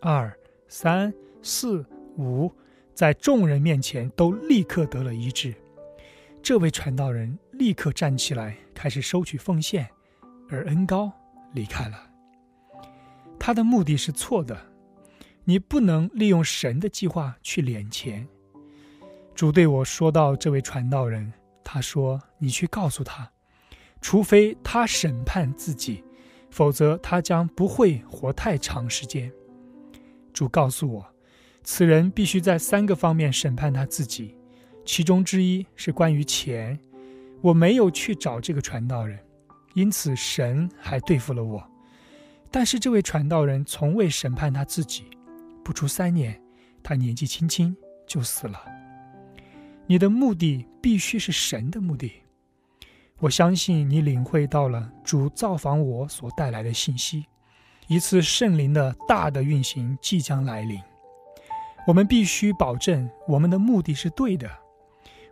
[0.00, 0.32] 二、
[0.68, 1.12] 三、
[1.42, 1.84] 四、
[2.16, 2.50] 五，
[2.94, 5.54] 在众人面前都立刻得了医治。
[6.42, 9.88] 这位传道人立刻站起来，开始收取奉献，
[10.48, 11.12] 而恩高
[11.52, 12.10] 离开了。
[13.38, 14.67] 他的目的是错的。
[15.48, 18.28] 你不能利用神的计划去敛钱。
[19.34, 21.32] 主对我说到：“这位传道人，
[21.64, 23.32] 他说你去告诉他，
[24.02, 26.04] 除非他审判自己，
[26.50, 29.32] 否则他将不会活太长时间。”
[30.34, 31.14] 主告诉我，
[31.64, 34.36] 此人必须在三个方面审判他自己，
[34.84, 36.78] 其中之一是关于钱。
[37.40, 39.18] 我没有去找这个传道人，
[39.72, 41.66] 因此神还对付了我。
[42.50, 45.04] 但是这位传道人从未审判他自己。
[45.68, 46.40] 不出三年，
[46.82, 48.58] 他年纪轻轻就死了。
[49.86, 52.10] 你的目的必须是神的目的。
[53.18, 57.26] 我相信你领会到了主造访我所带来的信息，
[57.86, 60.80] 一次圣灵的大的运行即将来临。
[61.86, 64.50] 我们必须保证我们的目的是对的。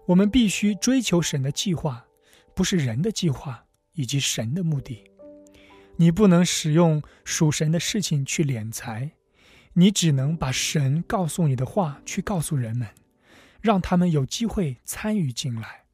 [0.05, 2.05] 我们必须追求神的计划，
[2.55, 3.65] 不是人的计划
[3.95, 5.03] 以及神的目的。
[5.97, 9.11] 你不能使用属神的事情去敛财。
[9.79, 12.89] 你只能把神告诉你的话去告诉人们，
[13.61, 15.85] 让他们有机会参与进来，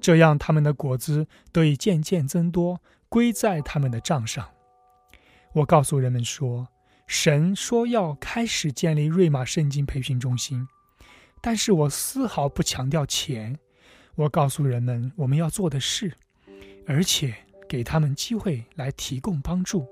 [0.00, 4.50] 这样他们的果子得以渐渐增多，归在他们的账上。
[5.52, 6.66] 我告诉人们说，
[7.06, 10.66] 神说要开始建立瑞玛圣经培训中心，
[11.40, 13.56] 但是我丝毫不强调钱。
[14.16, 16.12] 我告诉人们我们要做的事，
[16.88, 17.32] 而且
[17.68, 19.86] 给他们机会来提供帮助。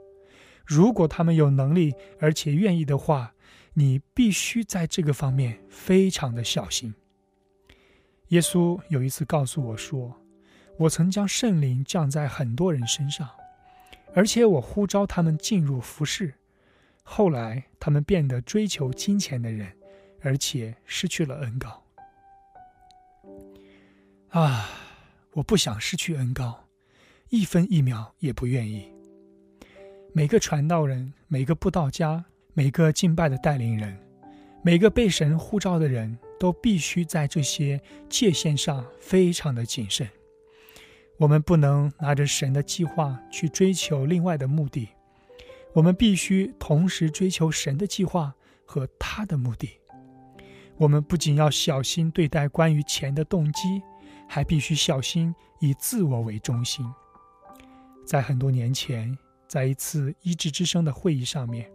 [0.71, 3.35] 如果他们有能力而且愿意的话，
[3.75, 6.95] 你必须在这个方面非常的小心。
[8.29, 10.17] 耶稣有一次告诉我说
[10.79, 13.29] ：“我曾将圣灵降在很多人身上，
[14.15, 16.35] 而且我呼召他们进入服饰。
[17.03, 19.77] 后来他们变得追求金钱的人，
[20.21, 21.83] 而且失去了恩高。
[24.29, 24.69] 啊，
[25.33, 26.69] 我不想失去恩高，
[27.31, 28.89] 一分一秒也不愿意。”
[30.13, 33.97] 每个传道人、每个布道家、每个敬拜的带领人、
[34.61, 40.09] 每个被神呼召的人都必须在这些界限上非常的谨慎。
[41.17, 44.89] 我们不能拿着神的计划去追求另外的目的。
[45.73, 48.35] 我们必须同时追求神的计划
[48.65, 49.71] 和他的目的。
[50.77, 53.81] 我们不仅要小心对待关于钱的动机，
[54.27, 56.85] 还必须小心以自我为中心。
[58.05, 59.17] 在很多年前，
[59.51, 61.69] 在一次医治之声的会议上面，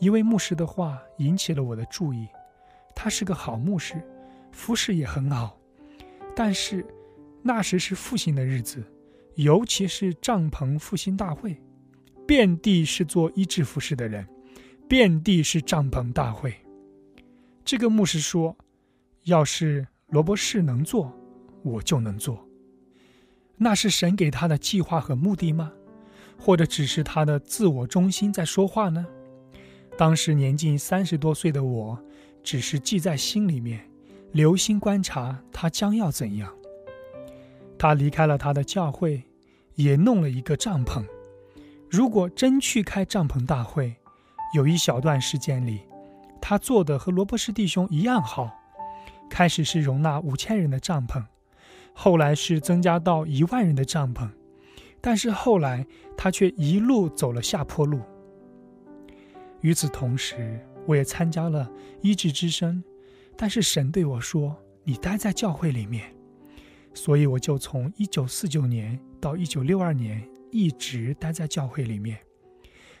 [0.00, 2.28] 一位牧师的话引起了我的注意。
[2.94, 4.06] 他是个好牧师，
[4.52, 5.58] 服饰也很好，
[6.36, 6.84] 但是
[7.42, 8.84] 那时是复兴的日子，
[9.36, 11.58] 尤其是帐篷复兴大会，
[12.26, 14.28] 遍地是做医治服饰的人，
[14.86, 16.54] 遍地是帐篷大会。
[17.64, 18.54] 这个牧师说
[19.24, 21.10] ：“要是罗伯士能做，
[21.62, 22.46] 我就能做。”
[23.56, 25.72] 那是神给他的计划和目的吗？
[26.40, 29.06] 或者只是他的自我中心在说话呢？
[29.98, 31.98] 当时年近三十多岁的我，
[32.42, 33.88] 只是记在心里面，
[34.32, 36.50] 留心观察他将要怎样。
[37.78, 39.22] 他离开了他的教会，
[39.74, 41.04] 也弄了一个帐篷。
[41.90, 43.94] 如果真去开帐篷大会，
[44.54, 45.80] 有一小段时间里。
[46.40, 48.50] 他做的和罗伯士弟兄一样好，
[49.28, 51.22] 开始是容纳五千人的帐篷，
[51.92, 54.26] 后来是增加到一万人的帐篷，
[55.00, 55.86] 但是后来
[56.16, 58.00] 他却一路走了下坡路。
[59.60, 61.70] 与此同时，我也参加了
[62.00, 62.82] 医治之声，
[63.36, 66.14] 但是神对我说：“你待在教会里面。”
[66.92, 72.18] 所以我就从一九四九年到一九六二年一直待在教会里面，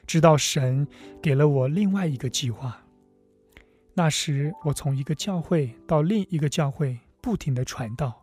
[0.06, 0.86] 直到神
[1.20, 2.80] 给了我另外一个计划。
[3.94, 8.19] 那时，我从一个教会到另一个教会，不停的传道。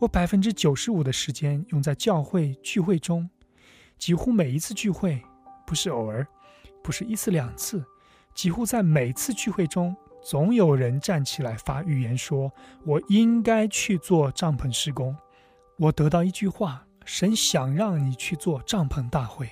[0.00, 3.30] 我百分之九十五的时间用在教会聚会中，
[3.96, 5.22] 几乎每一次聚会，
[5.66, 6.26] 不是偶尔，
[6.82, 7.82] 不是一次两次，
[8.34, 12.52] 几乎在每次聚会中，总有人站起来发预言，说
[12.84, 15.16] 我应该去做帐篷施工。
[15.78, 19.48] 我得到一句话：神想让你去做帐篷大会。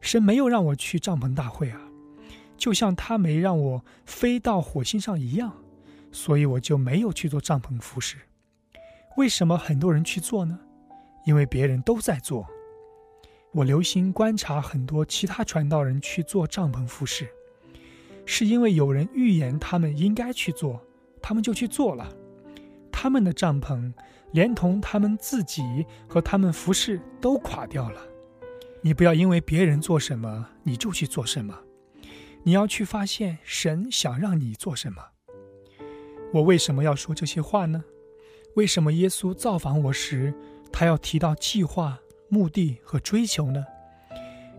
[0.00, 1.80] 神没有让我去帐篷大会啊。
[2.56, 5.56] 就像他没让我飞到火星上一样，
[6.12, 8.18] 所以我就没有去做帐篷服饰。
[9.16, 10.58] 为什么很多人去做呢？
[11.24, 12.46] 因为别人都在做。
[13.52, 17.28] 我留心观察很多其他传道人去做帐篷服饰，
[18.24, 20.80] 是因为有人预言他们应该去做，
[21.20, 22.10] 他们就去做了。
[22.90, 23.92] 他们的帐篷
[24.30, 28.00] 连同他们自己和他们服饰都垮掉了。
[28.80, 31.58] 你不要因为别人做什么你就去做什么。
[32.44, 35.02] 你要去发现神想让你做什么。
[36.32, 37.84] 我为什么要说这些话呢？
[38.54, 40.34] 为什么耶稣造访我时，
[40.70, 41.98] 他要提到计划、
[42.28, 43.64] 目的和追求呢？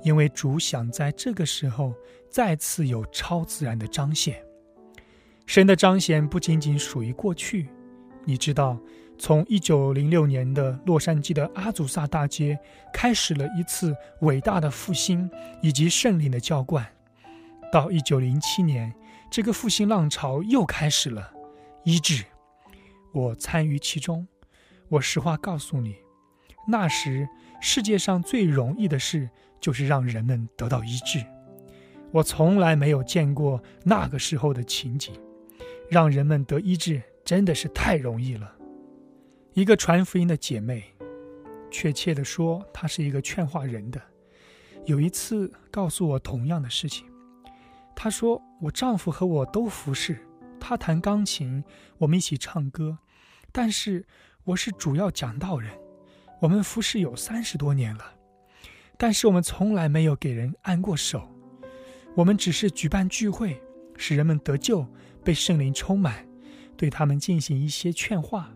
[0.04, 1.94] 因为主想在这个时候
[2.30, 4.44] 再次有超自然的彰显。
[5.46, 7.70] 神的彰显不仅仅属于过去。
[8.26, 8.78] 你知道，
[9.18, 12.58] 从一九零六年的洛杉矶的阿祖萨大街
[12.94, 15.30] 开始了一次伟大的复兴
[15.62, 16.86] 以及圣灵的浇灌。
[17.72, 18.94] 到一九零七年，
[19.30, 21.32] 这个复兴浪潮又开始了。
[21.84, 22.24] 医治，
[23.14, 24.28] 我参与其中。
[24.90, 25.96] 我实话告诉你，
[26.68, 27.28] 那时
[27.62, 29.30] 世界上最容易的事
[29.62, 31.24] 就是让人们得到医治。
[32.12, 35.16] 我从来没有见过那个时候的情景，
[35.90, 38.54] 让人们得医治真的是太容易了。
[39.54, 40.84] 一个传福音的姐妹，
[41.72, 44.02] 确切的说，她是一个劝化人的。
[44.86, 47.08] 有一次告诉我同样的事情。
[47.96, 50.20] 她说：“我丈夫和我都服侍，
[50.64, 51.62] 他弹钢琴，
[51.98, 52.98] 我们一起唱歌。
[53.52, 54.06] 但是
[54.46, 55.70] 我是主要讲道人，
[56.40, 58.14] 我们服侍有三十多年了，
[58.98, 61.30] 但是我们从来没有给人按过手。
[62.16, 63.62] 我们只是举办聚会，
[63.98, 64.88] 使人们得救，
[65.22, 66.26] 被圣灵充满，
[66.78, 68.50] 对他们进行一些劝化。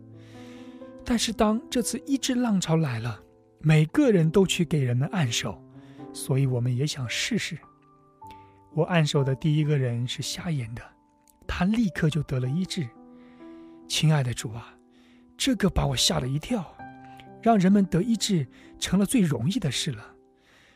[1.03, 3.21] 但是当这次医治浪潮来了，
[3.59, 5.61] 每个人都去给人们按手，
[6.13, 7.57] 所以我们也想试试。”
[8.73, 10.81] 我按手的第一个人是瞎眼的，
[11.47, 12.87] 他立刻就得了医治。
[13.87, 14.75] 亲爱的主啊，
[15.37, 16.75] 这个把我吓了一跳，
[17.41, 18.47] 让人们得医治
[18.79, 20.05] 成了最容易的事了，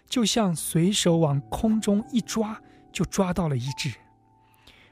[0.07, 2.61] 就像随手往空中一抓
[2.91, 3.93] 就抓到了医治。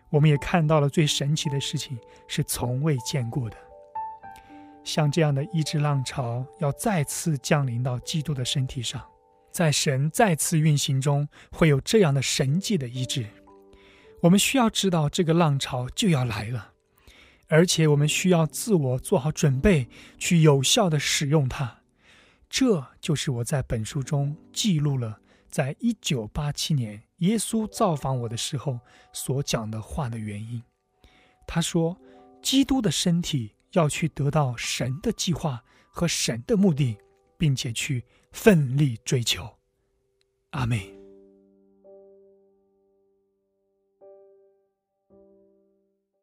[0.10, 1.98] 我们也看到了最神奇的事情，
[2.28, 3.56] 是从未见过的，
[4.84, 9.02] 像这样的医治浪潮要再次降临到基督的身体上。
[9.52, 13.26] 在神再次运行中，会有这样的神迹的医治。
[14.22, 16.74] 我们需要知道这个浪潮就要来了，
[17.48, 19.88] 而且我们需要自我做好准备，
[20.18, 21.82] 去有效的使用它。
[22.50, 25.20] 这就是我在本书中记录了，
[25.50, 28.80] 在一九八七年耶稣造访我的时候
[29.14, 30.62] 所讲的话的原因。
[31.48, 31.98] 他说
[32.42, 36.98] ：“基督的身体要去得到神的计划和神的目的，
[37.38, 39.58] 并且去。”奋力追求，
[40.52, 40.99] 阿妹。